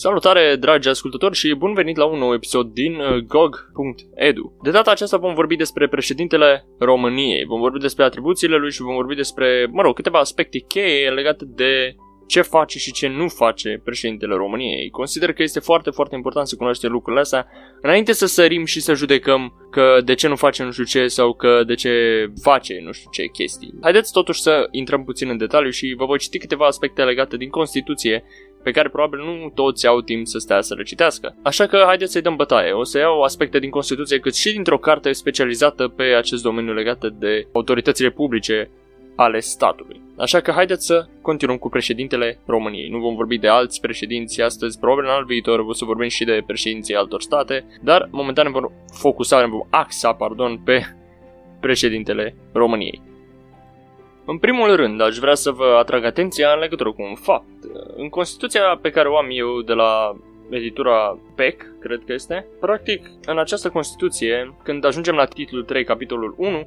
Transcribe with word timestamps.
Salutare, 0.00 0.56
dragi 0.56 0.88
ascultători, 0.88 1.34
și 1.34 1.54
bun 1.54 1.74
venit 1.74 1.96
la 1.96 2.04
un 2.04 2.18
nou 2.18 2.34
episod 2.34 2.72
din 2.72 2.94
uh, 2.94 3.16
GOG.edu. 3.16 4.58
De 4.62 4.70
data 4.70 4.90
aceasta 4.90 5.16
vom 5.16 5.34
vorbi 5.34 5.56
despre 5.56 5.88
președintele 5.88 6.66
României, 6.78 7.44
vom 7.44 7.60
vorbi 7.60 7.78
despre 7.78 8.04
atribuțiile 8.04 8.56
lui 8.56 8.70
și 8.70 8.82
vom 8.82 8.94
vorbi 8.94 9.14
despre, 9.14 9.68
mă 9.70 9.82
rog, 9.82 9.94
câteva 9.94 10.18
aspecte 10.18 10.58
cheie 10.58 11.10
legate 11.10 11.44
de 11.44 11.96
ce 12.28 12.40
face 12.40 12.78
și 12.78 12.92
ce 12.92 13.08
nu 13.08 13.28
face 13.28 13.80
președintele 13.84 14.34
României. 14.34 14.90
Consider 14.90 15.32
că 15.32 15.42
este 15.42 15.60
foarte, 15.60 15.90
foarte 15.90 16.14
important 16.14 16.46
să 16.46 16.56
cunoaștem 16.56 16.92
lucrurile 16.92 17.22
astea 17.22 17.46
înainte 17.82 18.12
să 18.12 18.26
sărim 18.26 18.64
și 18.64 18.80
să 18.80 18.94
judecăm 18.94 19.68
că 19.70 20.00
de 20.04 20.14
ce 20.14 20.28
nu 20.28 20.36
face 20.36 20.62
nu 20.62 20.70
știu 20.70 20.84
ce 20.84 21.06
sau 21.06 21.34
că 21.34 21.62
de 21.66 21.74
ce 21.74 21.92
face 22.42 22.80
nu 22.84 22.92
știu 22.92 23.10
ce 23.10 23.24
chestii. 23.26 23.74
Haideți 23.80 24.12
totuși 24.12 24.40
să 24.40 24.68
intrăm 24.70 25.04
puțin 25.04 25.28
în 25.28 25.36
detaliu 25.36 25.70
și 25.70 25.94
vă 25.96 26.04
voi 26.04 26.18
citi 26.18 26.38
câteva 26.38 26.66
aspecte 26.66 27.02
legate 27.02 27.36
din 27.36 27.48
Constituție 27.48 28.24
pe 28.62 28.70
care 28.70 28.88
probabil 28.88 29.18
nu 29.18 29.50
toți 29.54 29.86
au 29.86 30.00
timp 30.00 30.26
să 30.26 30.38
stea 30.38 30.60
să 30.60 30.74
le 30.74 30.82
citească. 30.82 31.36
Așa 31.42 31.66
că 31.66 31.82
haideți 31.86 32.12
să-i 32.12 32.22
dăm 32.22 32.36
bătaie. 32.36 32.72
O 32.72 32.84
să 32.84 32.98
iau 32.98 33.22
aspecte 33.22 33.58
din 33.58 33.70
Constituție 33.70 34.18
cât 34.18 34.34
și 34.34 34.52
dintr-o 34.52 34.78
carte 34.78 35.12
specializată 35.12 35.88
pe 35.88 36.02
acest 36.02 36.42
domeniu 36.42 36.72
legat 36.72 37.06
de 37.06 37.46
autoritățile 37.52 38.10
publice 38.10 38.70
ale 39.16 39.40
statului. 39.40 40.00
Așa 40.16 40.40
că 40.40 40.50
haideți 40.50 40.86
să 40.86 41.06
continuăm 41.22 41.56
cu 41.56 41.68
președintele 41.68 42.38
României. 42.46 42.88
Nu 42.88 42.98
vom 42.98 43.14
vorbi 43.14 43.38
de 43.38 43.48
alți 43.48 43.80
președinți 43.80 44.42
astăzi, 44.42 44.78
probabil 44.78 45.04
în 45.04 45.10
alt 45.10 45.26
viitor 45.26 45.58
o 45.58 45.72
să 45.72 45.84
vorbim 45.84 46.08
și 46.08 46.24
de 46.24 46.42
președinții 46.46 46.94
altor 46.94 47.22
state, 47.22 47.64
dar 47.82 48.08
momentan 48.10 48.46
ne 48.46 48.52
vom 48.52 48.70
focusa, 48.92 49.40
ne 49.40 49.46
vom 49.46 49.66
axa, 49.70 50.12
pardon, 50.12 50.60
pe 50.64 50.82
președintele 51.60 52.34
României. 52.52 53.07
În 54.30 54.38
primul 54.38 54.76
rând, 54.76 55.00
aș 55.00 55.16
vrea 55.16 55.34
să 55.34 55.50
vă 55.50 55.76
atrag 55.78 56.04
atenția 56.04 56.52
în 56.52 56.58
legătură 56.58 56.92
cu 56.92 57.02
un 57.02 57.14
fapt. 57.14 57.64
În 57.96 58.08
Constituția 58.08 58.78
pe 58.82 58.90
care 58.90 59.08
o 59.08 59.16
am 59.16 59.26
eu 59.30 59.60
de 59.60 59.72
la 59.72 60.16
editura 60.50 61.18
PEC, 61.34 61.66
cred 61.80 62.02
că 62.06 62.12
este, 62.12 62.46
practic, 62.60 63.10
în 63.24 63.38
această 63.38 63.68
Constituție, 63.68 64.54
când 64.62 64.84
ajungem 64.84 65.14
la 65.14 65.24
titlul 65.24 65.64
3, 65.64 65.84
capitolul 65.84 66.34
1, 66.36 66.66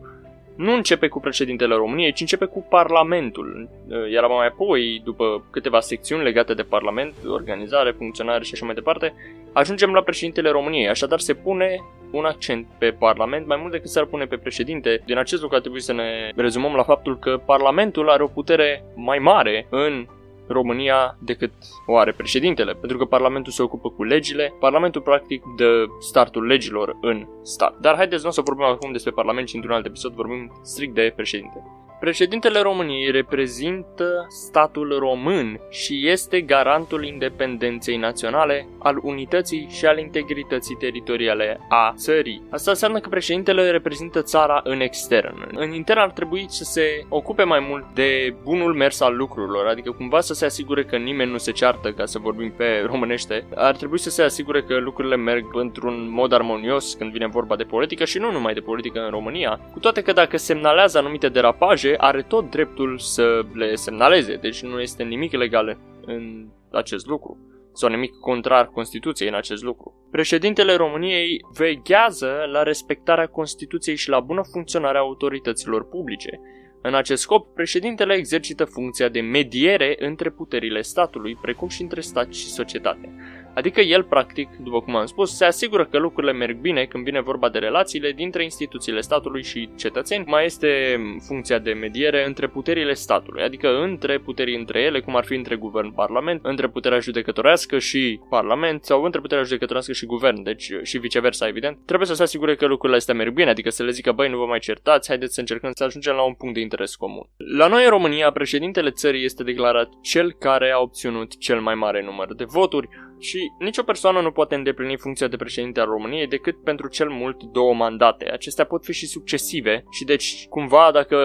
nu 0.55 0.73
începe 0.73 1.07
cu 1.07 1.19
președintele 1.19 1.75
României, 1.75 2.13
ci 2.13 2.19
începe 2.19 2.45
cu 2.45 2.65
Parlamentul. 2.69 3.69
Iar 4.11 4.25
mai 4.25 4.47
apoi, 4.47 5.01
după 5.03 5.43
câteva 5.51 5.79
secțiuni 5.79 6.23
legate 6.23 6.53
de 6.53 6.63
Parlament, 6.63 7.13
organizare, 7.27 7.91
funcționare 7.91 8.43
și 8.43 8.51
așa 8.53 8.65
mai 8.65 8.75
departe, 8.75 9.13
ajungem 9.53 9.93
la 9.93 10.01
președintele 10.01 10.49
României. 10.49 10.89
Așadar 10.89 11.19
se 11.19 11.33
pune 11.33 11.79
un 12.11 12.25
accent 12.25 12.67
pe 12.77 12.91
Parlament 12.91 13.47
mai 13.47 13.57
mult 13.59 13.71
decât 13.71 13.89
s-ar 13.89 14.05
pune 14.05 14.25
pe 14.25 14.37
președinte. 14.37 15.01
Din 15.05 15.17
acest 15.17 15.41
lucru 15.41 15.55
ar 15.55 15.61
trebui 15.61 15.81
să 15.81 15.93
ne 15.93 16.31
rezumăm 16.35 16.73
la 16.73 16.83
faptul 16.83 17.19
că 17.19 17.41
Parlamentul 17.45 18.09
are 18.09 18.23
o 18.23 18.27
putere 18.27 18.83
mai 18.95 19.19
mare 19.19 19.67
în 19.69 20.05
România 20.47 21.17
decât 21.19 21.51
o 21.85 21.97
are 21.97 22.11
președintele, 22.11 22.73
pentru 22.73 22.97
că 22.97 23.05
Parlamentul 23.05 23.51
se 23.51 23.61
ocupă 23.61 23.89
cu 23.89 24.03
legile, 24.03 24.53
Parlamentul 24.59 25.01
practic 25.01 25.43
dă 25.57 25.85
startul 25.99 26.45
legilor 26.45 26.97
în 27.01 27.27
stat. 27.43 27.77
Dar 27.79 27.95
haideți 27.95 28.25
nu 28.25 28.31
să 28.31 28.41
vorbim 28.41 28.63
acum 28.63 28.91
despre 28.91 29.11
Parlament 29.11 29.47
și 29.47 29.55
într-un 29.55 29.73
alt 29.73 29.85
episod 29.85 30.13
vorbim 30.13 30.59
strict 30.63 30.93
de 30.93 31.13
președinte. 31.15 31.63
Președintele 32.01 32.59
României 32.59 33.11
reprezintă 33.11 34.25
statul 34.29 34.95
român 34.99 35.59
și 35.69 36.09
este 36.09 36.41
garantul 36.41 37.05
independenței 37.05 37.97
naționale, 37.97 38.67
al 38.79 38.99
unității 39.01 39.67
și 39.69 39.85
al 39.85 39.97
integrității 39.97 40.75
teritoriale 40.75 41.59
a 41.69 41.93
țării. 41.97 42.41
Asta 42.49 42.71
înseamnă 42.71 42.99
că 42.99 43.09
președintele 43.09 43.71
reprezintă 43.71 44.21
țara 44.21 44.61
în 44.63 44.79
extern. 44.79 45.47
În 45.53 45.73
intern 45.73 45.99
ar 45.99 46.11
trebui 46.11 46.45
să 46.47 46.63
se 46.63 47.05
ocupe 47.09 47.43
mai 47.43 47.65
mult 47.69 47.85
de 47.93 48.35
bunul 48.43 48.73
mers 48.73 49.01
al 49.01 49.15
lucrurilor, 49.15 49.67
adică 49.67 49.91
cumva 49.91 50.19
să 50.19 50.33
se 50.33 50.45
asigure 50.45 50.83
că 50.83 50.97
nimeni 50.97 51.31
nu 51.31 51.37
se 51.37 51.51
ceartă, 51.51 51.91
ca 51.91 52.05
să 52.05 52.19
vorbim 52.19 52.53
pe 52.57 52.83
românește. 52.85 53.45
Ar 53.55 53.75
trebui 53.75 53.99
să 53.99 54.09
se 54.09 54.23
asigure 54.23 54.61
că 54.61 54.77
lucrurile 54.77 55.15
merg 55.15 55.45
într-un 55.53 56.11
mod 56.11 56.33
armonios 56.33 56.93
când 56.93 57.11
vine 57.11 57.27
vorba 57.27 57.55
de 57.55 57.63
politică 57.63 58.05
și 58.05 58.17
nu 58.17 58.31
numai 58.31 58.53
de 58.53 58.59
politică 58.59 58.99
în 58.99 59.09
România, 59.09 59.59
cu 59.71 59.79
toate 59.79 60.01
că 60.01 60.11
dacă 60.11 60.37
semnalează 60.37 60.97
anumite 60.97 61.29
derapaje, 61.29 61.89
are 61.97 62.21
tot 62.21 62.49
dreptul 62.49 62.97
să 62.97 63.41
le 63.53 63.75
semnaleze, 63.75 64.35
deci 64.35 64.61
nu 64.61 64.79
este 64.79 65.03
nimic 65.03 65.31
legal 65.31 65.77
în 66.05 66.47
acest 66.71 67.05
lucru 67.05 67.37
sau 67.73 67.89
nimic 67.89 68.19
contrar 68.19 68.67
Constituției 68.67 69.29
în 69.29 69.35
acest 69.35 69.63
lucru. 69.63 70.07
Președintele 70.11 70.75
României 70.75 71.45
veghează 71.57 72.47
la 72.51 72.63
respectarea 72.63 73.27
Constituției 73.27 73.95
și 73.95 74.09
la 74.09 74.19
bună 74.19 74.41
funcționare 74.51 74.97
a 74.97 75.01
autorităților 75.01 75.87
publice. 75.87 76.39
În 76.81 76.93
acest 76.95 77.21
scop, 77.21 77.53
președintele 77.53 78.13
exercită 78.13 78.65
funcția 78.65 79.09
de 79.09 79.21
mediere 79.21 79.95
între 79.99 80.29
puterile 80.29 80.81
statului, 80.81 81.37
precum 81.41 81.67
și 81.67 81.81
între 81.81 82.01
stat 82.01 82.33
și 82.33 82.45
societate. 82.45 83.15
Adică 83.53 83.81
el, 83.81 84.03
practic, 84.03 84.49
după 84.63 84.81
cum 84.81 84.95
am 84.95 85.05
spus, 85.05 85.35
se 85.35 85.45
asigură 85.45 85.85
că 85.85 85.97
lucrurile 85.97 86.31
merg 86.31 86.57
bine 86.57 86.85
când 86.85 87.03
vine 87.03 87.21
vorba 87.21 87.49
de 87.49 87.59
relațiile 87.59 88.11
dintre 88.11 88.43
instituțiile 88.43 89.01
statului 89.01 89.43
și 89.43 89.69
cetățeni. 89.77 90.23
Mai 90.27 90.45
este 90.45 90.99
funcția 91.27 91.59
de 91.59 91.73
mediere 91.73 92.25
între 92.25 92.47
puterile 92.47 92.93
statului, 92.93 93.43
adică 93.43 93.81
între 93.81 94.19
puterii 94.19 94.55
între 94.55 94.81
ele, 94.81 94.99
cum 94.99 95.15
ar 95.15 95.23
fi 95.23 95.35
între 95.35 95.55
guvern-parlament, 95.55 96.39
între 96.43 96.67
puterea 96.67 96.99
judecătorească 96.99 97.79
și 97.79 98.19
parlament 98.29 98.83
sau 98.83 99.03
între 99.03 99.19
puterea 99.19 99.43
judecătorească 99.43 99.91
și 99.93 100.05
guvern, 100.05 100.43
deci 100.43 100.71
și 100.83 100.97
viceversa, 100.97 101.47
evident. 101.47 101.77
Trebuie 101.85 102.07
să 102.07 102.13
se 102.13 102.23
asigure 102.23 102.55
că 102.55 102.65
lucrurile 102.65 102.97
astea 102.97 103.13
merg 103.13 103.33
bine, 103.33 103.49
adică 103.49 103.69
să 103.69 103.83
le 103.83 103.91
zică, 103.91 104.11
băi, 104.11 104.29
nu 104.29 104.37
vă 104.37 104.45
mai 104.45 104.59
certați, 104.59 105.07
haideți 105.07 105.33
să 105.33 105.39
încercăm 105.39 105.71
să 105.73 105.83
ajungem 105.83 106.15
la 106.15 106.21
un 106.21 106.33
punct 106.33 106.53
de 106.53 106.61
interes 106.61 106.95
comun. 106.95 107.29
La 107.57 107.67
noi 107.67 107.83
în 107.83 107.89
România, 107.89 108.31
președintele 108.31 108.89
țării 108.89 109.23
este 109.23 109.43
declarat 109.43 109.89
cel 110.01 110.31
care 110.31 110.71
a 110.71 110.79
obținut 110.79 111.37
cel 111.37 111.59
mai 111.59 111.75
mare 111.75 112.03
număr 112.03 112.35
de 112.35 112.43
voturi, 112.43 112.89
și 113.21 113.51
nicio 113.59 113.83
persoană 113.83 114.21
nu 114.21 114.31
poate 114.31 114.55
îndeplini 114.55 114.97
funcția 114.97 115.27
de 115.27 115.35
președinte 115.35 115.79
al 115.79 115.87
României 115.87 116.27
decât 116.27 116.63
pentru 116.63 116.87
cel 116.87 117.09
mult 117.09 117.43
două 117.43 117.73
mandate. 117.73 118.31
Acestea 118.31 118.65
pot 118.65 118.83
fi 118.83 118.93
și 118.93 119.07
succesive 119.07 119.83
și 119.91 120.03
deci 120.03 120.45
cumva 120.49 120.89
dacă 120.93 121.17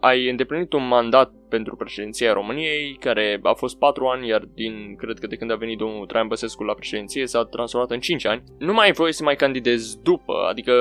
ai 0.00 0.28
îndeplinit 0.30 0.72
un 0.72 0.86
mandat 0.88 1.32
pentru 1.48 1.76
președinția 1.76 2.32
României, 2.32 2.96
care 3.00 3.40
a 3.42 3.52
fost 3.52 3.78
4 3.78 4.06
ani, 4.06 4.28
iar 4.28 4.42
din, 4.54 4.96
cred 4.96 5.18
că 5.18 5.26
de 5.26 5.36
când 5.36 5.50
a 5.50 5.54
venit 5.54 5.78
domnul 5.78 6.06
Traian 6.06 6.28
Băsescu 6.28 6.62
la 6.62 6.74
președinție, 6.74 7.26
s-a 7.26 7.44
transformat 7.44 7.90
în 7.90 8.00
5 8.00 8.26
ani. 8.26 8.42
Nu 8.58 8.72
mai 8.72 8.86
ai 8.86 8.92
voie 8.92 9.12
să 9.12 9.22
mai 9.22 9.36
candidezi 9.36 10.02
după, 10.02 10.34
adică 10.50 10.72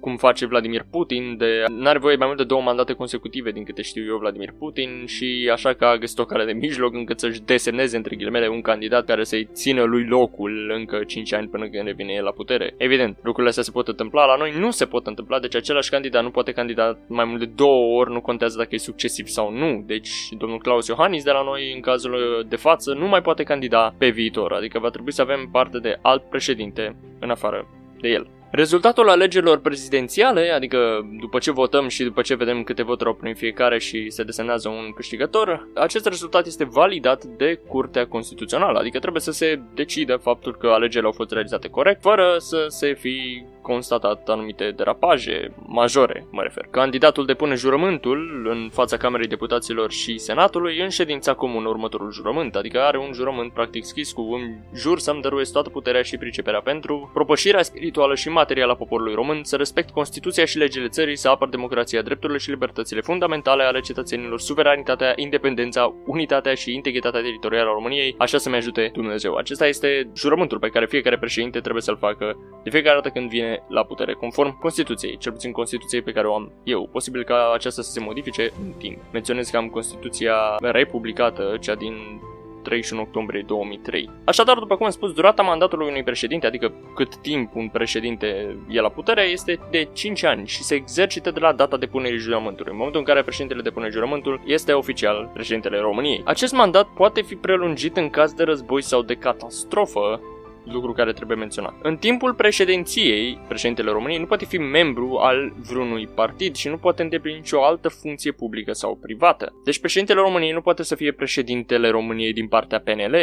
cum 0.00 0.16
face 0.16 0.46
Vladimir 0.46 0.84
Putin, 0.90 1.36
de 1.36 1.64
n-are 1.68 1.98
voie 1.98 2.16
mai 2.16 2.26
mult 2.26 2.38
de 2.38 2.44
două 2.44 2.62
mandate 2.62 2.92
consecutive, 2.92 3.50
din 3.50 3.64
câte 3.64 3.82
știu 3.82 4.04
eu, 4.04 4.16
Vladimir 4.16 4.52
Putin, 4.58 5.04
și 5.06 5.50
așa 5.52 5.72
că 5.72 5.84
a 5.84 5.96
găsit 5.96 6.18
o 6.18 6.24
cale 6.24 6.44
de 6.44 6.52
mijloc 6.52 6.94
încât 6.94 7.20
să-și 7.20 7.40
desemneze, 7.40 7.96
între 7.96 8.16
ghilimele, 8.16 8.48
un 8.48 8.60
candidat 8.60 9.04
care 9.04 9.24
să-i 9.24 9.48
țină 9.52 9.82
lui 9.82 10.04
locul 10.14 10.72
încă 10.78 11.04
5 11.04 11.32
ani 11.32 11.48
până 11.48 11.68
când 11.68 11.86
revine 11.86 12.12
el 12.12 12.24
la 12.24 12.30
putere. 12.40 12.74
Evident, 12.76 13.16
lucrurile 13.22 13.48
astea 13.48 13.62
se 13.62 13.70
pot 13.70 13.88
întâmpla, 13.88 14.24
la 14.24 14.36
noi 14.36 14.52
nu 14.58 14.70
se 14.70 14.86
pot 14.86 15.06
întâmpla, 15.06 15.38
deci 15.40 15.54
același 15.56 15.90
candidat 15.90 16.22
nu 16.22 16.30
poate 16.30 16.52
candida 16.52 16.98
mai 17.08 17.24
mult 17.24 17.38
de 17.38 17.50
două 17.54 17.98
ori, 17.98 18.12
nu 18.12 18.20
contează 18.20 18.58
dacă 18.58 18.74
e 18.74 18.78
succesiv 18.78 19.26
sau 19.26 19.52
nu, 19.52 19.82
deci 19.86 20.06
și 20.06 20.34
domnul 20.34 20.58
Claus 20.58 20.86
Iohannis 20.86 21.24
de 21.24 21.30
la 21.30 21.42
noi, 21.42 21.72
în 21.74 21.80
cazul 21.80 22.44
de 22.48 22.56
față, 22.56 22.94
nu 22.94 23.06
mai 23.08 23.22
poate 23.22 23.42
candida 23.42 23.94
pe 23.98 24.08
viitor, 24.08 24.52
adică 24.52 24.78
va 24.78 24.88
trebui 24.88 25.12
să 25.12 25.22
avem 25.22 25.48
parte 25.52 25.78
de 25.78 25.98
alt 26.02 26.22
președinte 26.28 26.96
în 27.20 27.30
afară 27.30 27.68
de 28.00 28.08
el. 28.08 28.41
Rezultatul 28.54 29.08
alegerilor 29.08 29.58
prezidențiale, 29.58 30.50
adică 30.50 31.06
după 31.20 31.38
ce 31.38 31.50
votăm 31.50 31.88
și 31.88 32.04
după 32.04 32.22
ce 32.22 32.34
vedem 32.34 32.62
câte 32.62 32.82
voturi 32.82 33.08
au 33.08 33.14
prin 33.14 33.34
fiecare 33.34 33.78
și 33.78 34.10
se 34.10 34.22
desemnează 34.22 34.68
un 34.68 34.92
câștigător, 34.94 35.68
acest 35.74 36.06
rezultat 36.06 36.46
este 36.46 36.64
validat 36.64 37.24
de 37.24 37.60
Curtea 37.68 38.06
Constituțională, 38.06 38.78
adică 38.78 38.98
trebuie 38.98 39.22
să 39.22 39.30
se 39.30 39.60
decide 39.74 40.12
faptul 40.12 40.56
că 40.56 40.66
alegerile 40.66 41.06
au 41.06 41.12
fost 41.12 41.30
realizate 41.30 41.68
corect, 41.68 42.00
fără 42.00 42.34
să 42.38 42.64
se 42.68 42.94
fi 42.94 43.44
constatat 43.62 44.28
anumite 44.28 44.70
derapaje 44.70 45.52
majore, 45.66 46.26
mă 46.30 46.42
refer. 46.42 46.66
Candidatul 46.70 47.26
depune 47.26 47.54
jurământul 47.54 48.46
în 48.50 48.68
fața 48.72 48.96
Camerei 48.96 49.26
Deputaților 49.26 49.90
și 49.90 50.18
Senatului 50.18 50.80
în 50.80 50.88
ședința 50.88 51.34
comună 51.34 51.68
următorul 51.68 52.12
jurământ, 52.12 52.56
adică 52.56 52.80
are 52.80 52.98
un 52.98 53.12
jurământ 53.12 53.52
practic 53.52 53.84
scris 53.84 54.12
cu 54.12 54.22
un 54.22 54.40
jur 54.74 54.98
să-mi 54.98 55.22
dăruiesc 55.22 55.52
toată 55.52 55.68
puterea 55.68 56.02
și 56.02 56.16
priceperea 56.16 56.60
pentru 56.60 57.10
propășirea 57.12 57.62
spirituală 57.62 58.14
și 58.14 58.28
materială 58.28 58.72
a 58.72 58.74
poporului 58.74 59.14
român, 59.14 59.44
să 59.44 59.56
respect 59.56 59.90
Constituția 59.90 60.44
și 60.44 60.58
legile 60.58 60.88
țării, 60.88 61.16
să 61.16 61.28
apăr 61.28 61.48
democrația, 61.48 62.02
drepturile 62.02 62.38
și 62.38 62.50
libertățile 62.50 63.00
fundamentale 63.00 63.62
ale 63.62 63.80
cetățenilor, 63.80 64.40
suveranitatea, 64.40 65.12
independența, 65.16 65.94
unitatea 66.06 66.54
și 66.54 66.74
integritatea 66.74 67.20
teritorială 67.20 67.68
a 67.68 67.72
României, 67.72 68.14
așa 68.18 68.38
să-mi 68.38 68.56
ajute 68.56 68.90
Dumnezeu. 68.92 69.34
Acesta 69.34 69.66
este 69.66 70.10
jurământul 70.16 70.58
pe 70.58 70.68
care 70.68 70.86
fiecare 70.86 71.18
președinte 71.18 71.60
trebuie 71.60 71.82
să-l 71.82 71.96
facă 71.96 72.36
de 72.64 72.70
fiecare 72.70 72.94
dată 72.94 73.08
când 73.08 73.28
vine 73.28 73.51
la 73.68 73.82
putere, 73.82 74.12
conform 74.12 74.58
Constituției, 74.58 75.16
cel 75.18 75.32
puțin 75.32 75.52
Constituției 75.52 76.02
pe 76.02 76.12
care 76.12 76.26
o 76.26 76.34
am 76.34 76.52
eu. 76.64 76.88
Posibil 76.92 77.24
ca 77.24 77.52
aceasta 77.54 77.82
să 77.82 77.90
se 77.90 78.00
modifice 78.00 78.52
în 78.64 78.72
timp. 78.78 78.98
Menționez 79.12 79.48
că 79.48 79.56
am 79.56 79.68
Constituția 79.68 80.34
republicată, 80.60 81.56
cea 81.60 81.74
din 81.74 82.20
31 82.62 83.02
octombrie 83.02 83.44
2003. 83.46 84.10
Așadar, 84.24 84.58
după 84.58 84.76
cum 84.76 84.86
am 84.86 84.92
spus, 84.92 85.12
durata 85.12 85.42
mandatului 85.42 85.88
unui 85.88 86.02
președinte, 86.02 86.46
adică 86.46 86.72
cât 86.94 87.16
timp 87.16 87.54
un 87.54 87.68
președinte 87.68 88.56
e 88.68 88.80
la 88.80 88.88
putere, 88.88 89.22
este 89.22 89.58
de 89.70 89.88
5 89.92 90.24
ani 90.24 90.46
și 90.46 90.62
se 90.62 90.74
exercită 90.74 91.30
de 91.30 91.40
la 91.40 91.52
data 91.52 91.76
depunerii 91.76 92.18
jurământului. 92.18 92.70
În 92.70 92.76
momentul 92.76 93.00
în 93.00 93.06
care 93.06 93.22
președintele 93.22 93.62
depune 93.62 93.88
jurământul, 93.88 94.40
este 94.46 94.72
oficial 94.72 95.30
președintele 95.32 95.78
României. 95.78 96.22
Acest 96.24 96.52
mandat 96.52 96.86
poate 96.86 97.22
fi 97.22 97.34
prelungit 97.34 97.96
în 97.96 98.10
caz 98.10 98.32
de 98.32 98.42
război 98.42 98.82
sau 98.82 99.02
de 99.02 99.14
catastrofă, 99.14 100.20
lucru 100.64 100.92
care 100.92 101.12
trebuie 101.12 101.36
menționat. 101.36 101.74
În 101.82 101.96
timpul 101.96 102.34
președinției, 102.34 103.38
președintele 103.48 103.90
României 103.90 104.20
nu 104.20 104.26
poate 104.26 104.44
fi 104.44 104.58
membru 104.58 105.16
al 105.16 105.52
vreunui 105.68 106.08
partid 106.14 106.54
și 106.54 106.68
nu 106.68 106.76
poate 106.76 107.02
îndeplini 107.02 107.36
nicio 107.36 107.64
altă 107.64 107.88
funcție 107.88 108.32
publică 108.32 108.72
sau 108.72 108.98
privată. 109.02 109.52
Deci 109.64 109.80
președintele 109.80 110.20
României 110.20 110.52
nu 110.52 110.60
poate 110.60 110.82
să 110.82 110.94
fie 110.94 111.12
președintele 111.12 111.88
României 111.88 112.32
din 112.32 112.48
partea 112.48 112.80
PNL, 112.80 113.16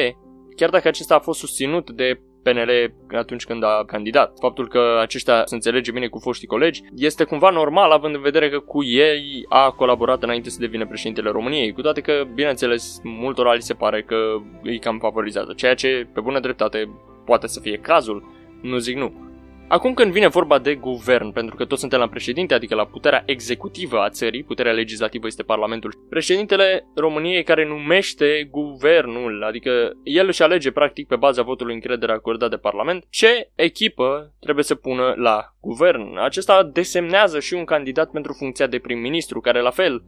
chiar 0.55 0.69
dacă 0.69 0.87
acesta 0.87 1.15
a 1.15 1.19
fost 1.19 1.39
susținut 1.39 1.89
de 1.89 2.19
PNL 2.43 2.93
atunci 3.17 3.45
când 3.45 3.63
a 3.63 3.83
candidat. 3.85 4.33
Faptul 4.39 4.67
că 4.67 4.97
aceștia 5.01 5.41
se 5.45 5.55
înțelege 5.55 5.91
bine 5.91 6.07
cu 6.07 6.19
foștii 6.19 6.47
colegi 6.47 6.81
este 6.95 7.23
cumva 7.23 7.49
normal 7.49 7.91
având 7.91 8.15
în 8.15 8.21
vedere 8.21 8.49
că 8.49 8.59
cu 8.59 8.83
ei 8.83 9.45
a 9.49 9.71
colaborat 9.71 10.23
înainte 10.23 10.49
să 10.49 10.59
devină 10.59 10.85
președintele 10.85 11.29
României, 11.29 11.71
cu 11.71 11.81
toate 11.81 12.01
că, 12.01 12.23
bineînțeles, 12.33 12.99
multora 13.03 13.53
li 13.53 13.61
se 13.61 13.73
pare 13.73 14.01
că 14.01 14.15
îi 14.63 14.79
cam 14.79 14.99
favorizează, 14.99 15.53
ceea 15.55 15.73
ce, 15.73 16.07
pe 16.13 16.19
bună 16.19 16.39
dreptate, 16.39 16.89
poate 17.29 17.47
să 17.47 17.59
fie 17.59 17.77
cazul, 17.77 18.23
nu 18.61 18.77
zic 18.77 18.95
nu. 18.95 19.27
Acum 19.67 19.93
când 19.93 20.11
vine 20.11 20.27
vorba 20.27 20.59
de 20.59 20.75
guvern, 20.75 21.31
pentru 21.31 21.55
că 21.55 21.65
toți 21.65 21.79
suntem 21.79 21.99
la 21.99 22.07
președinte, 22.07 22.53
adică 22.53 22.75
la 22.75 22.85
puterea 22.85 23.23
executivă 23.25 23.99
a 23.99 24.09
țării, 24.09 24.43
puterea 24.43 24.71
legislativă 24.71 25.27
este 25.27 25.43
Parlamentul, 25.43 25.93
președintele 26.09 26.87
României 26.95 27.43
care 27.43 27.67
numește 27.67 28.47
guvernul, 28.51 29.43
adică 29.43 29.71
el 30.03 30.27
își 30.27 30.43
alege 30.43 30.71
practic 30.71 31.07
pe 31.07 31.15
baza 31.15 31.41
votului 31.41 31.73
încredere 31.73 32.11
acordat 32.11 32.49
de 32.49 32.55
Parlament 32.55 33.05
ce 33.09 33.49
echipă 33.55 34.33
trebuie 34.39 34.63
să 34.63 34.75
pună 34.75 35.13
la 35.17 35.55
guvern. 35.61 36.17
Acesta 36.17 36.63
desemnează 36.63 37.39
și 37.39 37.53
un 37.53 37.63
candidat 37.63 38.09
pentru 38.11 38.33
funcția 38.33 38.67
de 38.67 38.79
prim-ministru, 38.79 39.39
care 39.39 39.61
la 39.61 39.71
fel 39.71 40.03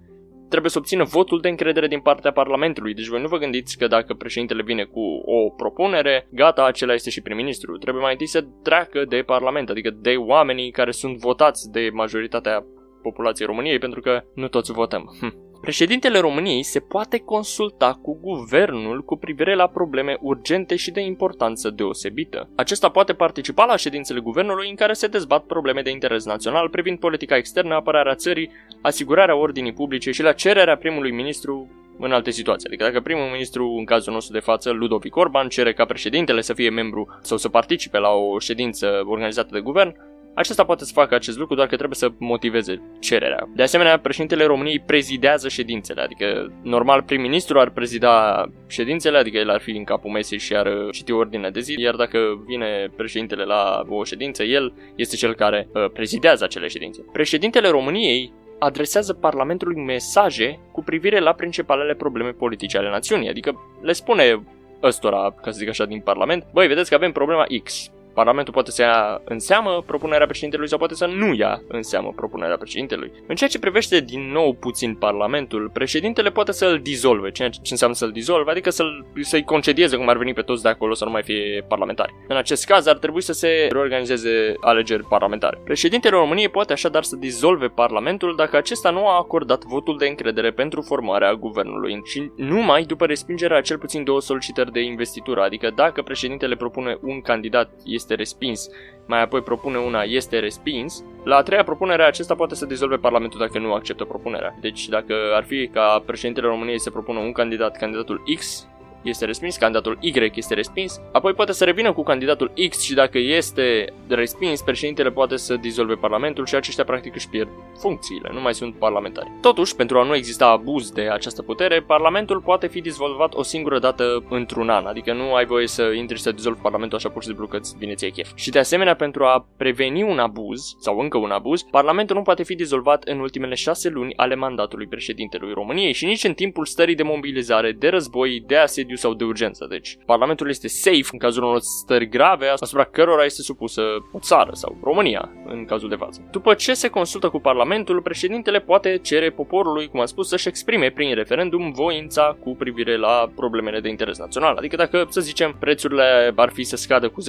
trebuie 0.52 0.72
să 0.72 0.78
obțină 0.78 1.04
votul 1.04 1.40
de 1.42 1.50
încredere 1.50 1.88
din 1.88 2.00
partea 2.00 2.32
Parlamentului. 2.32 2.94
Deci 2.94 3.08
voi 3.08 3.22
nu 3.22 3.28
vă 3.28 3.38
gândiți 3.38 3.78
că 3.78 3.88
dacă 3.88 4.14
președintele 4.14 4.64
vine 4.64 4.84
cu 4.84 5.02
o 5.26 5.50
propunere, 5.50 6.28
gata, 6.32 6.66
acela 6.66 6.94
este 6.94 7.10
și 7.10 7.22
prim-ministru. 7.22 7.78
Trebuie 7.78 8.04
mai 8.04 8.12
întâi 8.12 8.28
să 8.28 8.46
treacă 8.64 9.06
de 9.06 9.24
Parlament, 9.26 9.70
adică 9.70 9.90
de 9.90 10.16
oamenii 10.18 10.72
care 10.72 10.92
sunt 10.92 11.18
votați 11.18 11.72
de 11.72 11.90
majoritatea 11.94 12.66
populației 13.02 13.48
României, 13.48 13.80
pentru 13.80 14.02
că 14.02 14.24
nu 14.36 14.48
toți 14.48 14.72
votăm. 14.72 15.18
Hm. 15.20 15.51
Președintele 15.62 16.20
României 16.20 16.64
se 16.64 16.80
poate 16.80 17.18
consulta 17.18 18.00
cu 18.02 18.20
guvernul 18.22 19.04
cu 19.04 19.16
privire 19.16 19.56
la 19.56 19.68
probleme 19.68 20.18
urgente 20.22 20.76
și 20.76 20.92
de 20.92 21.02
importanță 21.02 21.70
deosebită. 21.70 22.50
Acesta 22.56 22.90
poate 22.90 23.14
participa 23.14 23.66
la 23.66 23.76
ședințele 23.76 24.20
guvernului 24.20 24.70
în 24.70 24.76
care 24.76 24.94
se 24.94 25.08
dezbat 25.08 25.44
probleme 25.44 25.82
de 25.82 25.90
interes 25.90 26.26
național 26.26 26.70
privind 26.70 27.00
politica 27.00 27.36
externă, 27.36 27.74
apărarea 27.74 28.16
țării, 28.16 28.52
asigurarea 28.82 29.36
ordinii 29.36 29.74
publice 29.74 30.12
și 30.12 30.22
la 30.22 30.32
cererea 30.32 30.78
primului 30.78 31.12
ministru 31.12 31.70
în 32.00 32.12
alte 32.12 32.32
situații. 32.32 32.68
Adică 32.68 32.84
dacă 32.84 33.00
primul 33.00 33.30
ministru, 33.32 33.76
în 33.78 33.86
cazul 33.86 34.14
nostru 34.14 34.34
de 34.34 34.40
față, 34.40 34.72
Ludovic 34.72 35.16
Orban, 35.16 35.48
cere 35.48 35.74
ca 35.74 35.86
președintele 35.86 36.42
să 36.42 36.54
fie 36.54 36.70
membru 36.70 37.20
sau 37.22 37.38
să 37.38 37.50
participe 37.50 37.98
la 37.98 38.10
o 38.10 38.40
ședință 38.40 39.02
organizată 39.06 39.50
de 39.52 39.60
guvern, 39.60 39.96
acesta 40.34 40.64
poate 40.64 40.86
să 40.86 40.92
facă 40.94 41.16
acest 41.16 41.38
lucru, 41.38 41.56
doar 41.56 41.68
că 41.68 41.76
trebuie 41.76 41.98
să 41.98 42.12
motiveze 42.18 42.82
cererea. 43.00 43.50
De 43.56 43.64
asemenea, 43.64 44.00
președintele 44.00 44.46
României 44.46 44.80
prezidează 44.80 45.48
ședințele, 45.48 46.02
adică 46.02 46.54
normal 46.64 47.02
prim-ministru 47.02 47.60
ar 47.60 47.70
prezida 47.70 48.46
ședințele, 48.68 49.18
adică 49.18 49.38
el 49.38 49.50
ar 49.50 49.60
fi 49.60 49.72
în 49.72 49.84
capul 49.84 50.12
mesei 50.12 50.40
și 50.40 50.56
ar 50.56 50.70
citi 50.92 51.12
ordinea 51.12 51.52
de 51.52 51.60
zi, 51.60 51.74
iar 51.78 51.96
dacă 51.96 52.44
vine 52.46 52.92
președintele 52.96 53.44
la 53.44 53.86
o 53.90 54.04
ședință, 54.04 54.44
el 54.44 54.74
este 54.96 55.16
cel 55.16 55.36
care 55.36 55.68
uh, 55.74 55.90
prezidează 55.94 56.44
acele 56.44 56.68
ședințe. 56.68 57.06
Președintele 57.12 57.70
României 57.70 58.34
adresează 58.60 59.14
Parlamentului 59.14 59.84
mesaje 59.84 60.60
cu 60.72 60.84
privire 60.84 61.20
la 61.20 61.34
principalele 61.34 61.94
probleme 61.94 62.30
politice 62.30 62.78
ale 62.78 62.90
națiunii, 62.90 63.30
adică 63.30 63.60
le 63.82 63.92
spune 63.92 64.44
ăstora, 64.84 65.36
ca 65.42 65.52
să 65.52 65.58
zic 65.58 65.70
așa, 65.70 65.86
din 65.86 66.00
Parlament, 66.00 66.46
băi, 66.54 66.68
vedeți 66.68 66.90
că 66.90 66.96
avem 66.96 67.12
problema 67.12 67.46
X, 67.64 67.92
Parlamentul 68.14 68.54
poate 68.54 68.72
să 68.72 68.82
ia 68.82 69.22
în 69.26 69.40
seamă 69.40 69.84
propunerea 69.86 70.26
președintelui 70.26 70.68
sau 70.68 70.78
poate 70.78 70.96
să 70.96 71.06
nu 71.06 71.34
ia 71.34 71.62
în 71.68 71.82
seamă 71.82 72.14
propunerea 72.16 72.58
președintelui. 72.58 73.12
În 73.28 73.36
ceea 73.36 73.50
ce 73.50 73.60
privește 73.60 74.00
din 74.00 74.32
nou 74.32 74.54
puțin 74.54 74.96
Parlamentul, 74.96 75.70
președintele 75.74 76.30
poate 76.30 76.52
să-l 76.52 76.80
dizolve. 76.80 77.32
Ce 77.32 77.50
înseamnă 77.70 77.96
să-l 77.96 78.12
dizolve? 78.12 78.52
Adică 78.52 78.70
să-l, 78.70 79.06
să-i 79.22 79.44
concedieze 79.44 79.96
cum 79.96 80.10
ar 80.10 80.18
veni 80.18 80.34
pe 80.34 80.42
toți 80.42 80.64
de 80.64 80.70
acolo 80.70 80.94
să 80.94 81.06
nu 81.06 81.12
mai 81.12 81.24
fie 81.24 81.66
parlamentari. 81.68 82.14
În 82.28 82.36
acest 82.36 82.66
caz 82.66 82.88
ar 82.88 82.98
trebui 82.98 83.22
să 83.22 83.34
se 83.34 83.68
reorganizeze 83.72 84.54
alegeri 84.60 85.04
parlamentare. 85.04 85.62
Președintele 85.64 86.16
României 86.16 86.50
poate 86.50 86.74
așadar 86.74 87.04
să 87.04 87.16
dizolve 87.16 87.68
Parlamentul 87.68 88.36
dacă 88.36 88.58
acesta 88.58 88.90
nu 88.90 89.08
a 89.08 89.18
acordat 89.18 89.64
votul 89.64 89.98
de 89.98 90.08
încredere 90.08 90.52
pentru 90.52 90.82
formarea 90.82 91.34
guvernului 91.34 92.02
și 92.04 92.32
numai 92.36 92.84
după 92.84 93.06
respingerea 93.06 93.62
cel 93.62 93.78
puțin 93.78 94.04
două 94.04 94.22
solicitări 94.22 94.72
de 94.72 94.80
investitură, 94.82 95.42
adică 95.42 95.72
dacă 95.76 96.02
președintele 96.02 96.56
propune 96.56 96.98
un 97.02 97.22
candidat 97.22 97.72
este 97.86 98.11
respins, 98.16 98.70
mai 99.08 99.22
apoi 99.22 99.42
propune 99.42 99.78
una, 99.78 100.02
este 100.02 100.40
respins, 100.40 101.04
la 101.24 101.36
a 101.36 101.42
treia 101.44 101.64
propunere 101.64 102.04
acesta 102.04 102.36
poate 102.36 102.56
să 102.56 102.66
dizolve 102.66 102.96
Parlamentul 102.96 103.40
dacă 103.40 103.60
nu 103.60 103.74
acceptă 103.74 104.04
propunerea. 104.04 104.58
Deci 104.62 104.88
dacă 104.88 105.14
ar 105.36 105.44
fi 105.44 105.68
ca 105.68 106.04
președintele 106.06 106.48
României 106.48 106.80
să 106.80 106.90
propună 106.90 107.20
un 107.20 107.32
candidat, 107.32 107.78
candidatul 107.78 108.24
X, 108.36 108.68
este 109.04 109.26
respins, 109.26 109.56
candidatul 109.56 109.98
Y 110.00 110.32
este 110.36 110.54
respins, 110.54 111.02
apoi 111.12 111.34
poate 111.34 111.52
să 111.52 111.64
revină 111.64 111.94
cu 111.94 112.04
candidatul 112.04 112.52
X 112.70 112.82
și 112.82 112.94
dacă 112.94 113.18
este 113.18 113.94
respins, 114.08 114.62
președintele 114.62 115.12
poate 115.12 115.36
să 115.36 115.56
dizolve 115.56 115.94
Parlamentul 115.94 116.46
și 116.46 116.56
aceștia 116.56 116.84
practic 116.84 117.16
își 117.16 117.30
pierd 117.30 117.50
funcțiile, 117.80 118.30
nu 118.34 118.42
mai 118.42 118.54
sunt 118.54 118.76
parlamentari. 118.76 119.32
Totuși, 119.42 119.76
pentru 119.76 120.00
a 120.00 120.04
nu 120.04 120.16
exista 120.16 120.48
abuz 120.48 120.92
de 120.92 121.02
această 121.02 121.42
putere, 121.42 121.82
Parlamentul 121.82 122.42
poate 122.42 122.68
fi 122.68 122.82
dizolvat 122.82 123.34
o 123.34 123.44
singură 123.44 123.80
dată 123.80 124.24
într-un 124.30 124.70
an, 124.70 124.86
adică 124.86 125.14
nu 125.14 125.34
ai 125.34 125.46
voie 125.46 125.68
să 125.68 125.84
intri 125.84 126.16
și 126.16 126.22
să 126.22 126.32
dizolvi 126.32 126.62
Parlamentul 126.62 126.98
așa 126.98 127.10
pur 127.10 127.22
și 127.22 127.28
simplu 127.28 127.48
că 127.48 127.58
îți 127.58 127.76
vine 127.78 127.94
ție 127.94 128.10
chef. 128.10 128.32
Și 128.36 128.50
de 128.50 128.60
asemenea, 128.60 128.96
pentru 128.96 129.24
a 129.24 129.48
preveni 129.58 130.04
un 130.04 130.20
abuz, 130.20 130.76
sau 130.80 131.00
încă 131.00 131.18
un 131.18 131.32
abuz, 131.32 131.62
Parlamentul 131.62 132.16
nu 132.16 132.22
poate 132.22 132.44
fi 132.44 132.56
dizolvat 132.56 133.04
în 133.04 133.20
ultimele 133.20 133.56
șase 133.56 133.90
luni 133.90 134.14
ale 134.16 134.36
mandatului 134.36 134.88
președintelui 134.88 135.54
României 135.54 135.94
și 135.94 136.06
nici 136.06 136.24
în 136.24 136.34
timpul 136.34 136.66
stării 136.66 136.96
de 136.96 137.04
mobilizare, 137.04 137.72
de 137.72 137.88
război, 137.88 138.44
de 138.48 138.56
asediu 138.56 138.91
mediu 138.92 139.10
sau 139.10 139.14
de 139.14 139.24
urgență. 139.24 139.66
Deci, 139.70 139.98
Parlamentul 140.06 140.50
este 140.50 140.68
safe 140.68 141.10
în 141.12 141.18
cazul 141.18 141.44
unor 141.44 141.60
stări 141.60 142.10
grave 142.10 142.48
asupra 142.48 142.84
cărora 142.84 143.24
este 143.24 143.42
supusă 143.42 143.82
o 144.12 144.20
țară 144.20 144.52
sau 144.54 144.78
România, 144.84 145.32
în 145.46 145.66
cazul 145.66 145.90
de 145.90 145.96
față. 145.96 146.28
După 146.32 146.54
ce 146.54 146.74
se 146.74 146.88
consultă 146.88 147.30
cu 147.30 147.40
Parlamentul, 147.40 148.02
președintele 148.02 148.60
poate 148.60 148.98
cere 148.98 149.30
poporului, 149.30 149.88
cum 149.88 150.00
am 150.00 150.06
spus, 150.06 150.28
să-și 150.28 150.48
exprime 150.48 150.90
prin 150.90 151.16
referendum 151.16 151.72
voința 151.72 152.38
cu 152.44 152.56
privire 152.56 152.98
la 152.98 153.32
problemele 153.36 153.80
de 153.80 153.90
interes 153.90 154.18
național. 154.18 154.56
Adică 154.58 154.76
dacă, 154.76 155.06
să 155.10 155.22
zicem, 155.22 155.56
prețurile 155.60 156.34
ar 156.36 156.50
fi 156.50 156.64
să 156.64 156.76
scadă 156.76 157.10
cu 157.10 157.22
10%, 157.22 157.26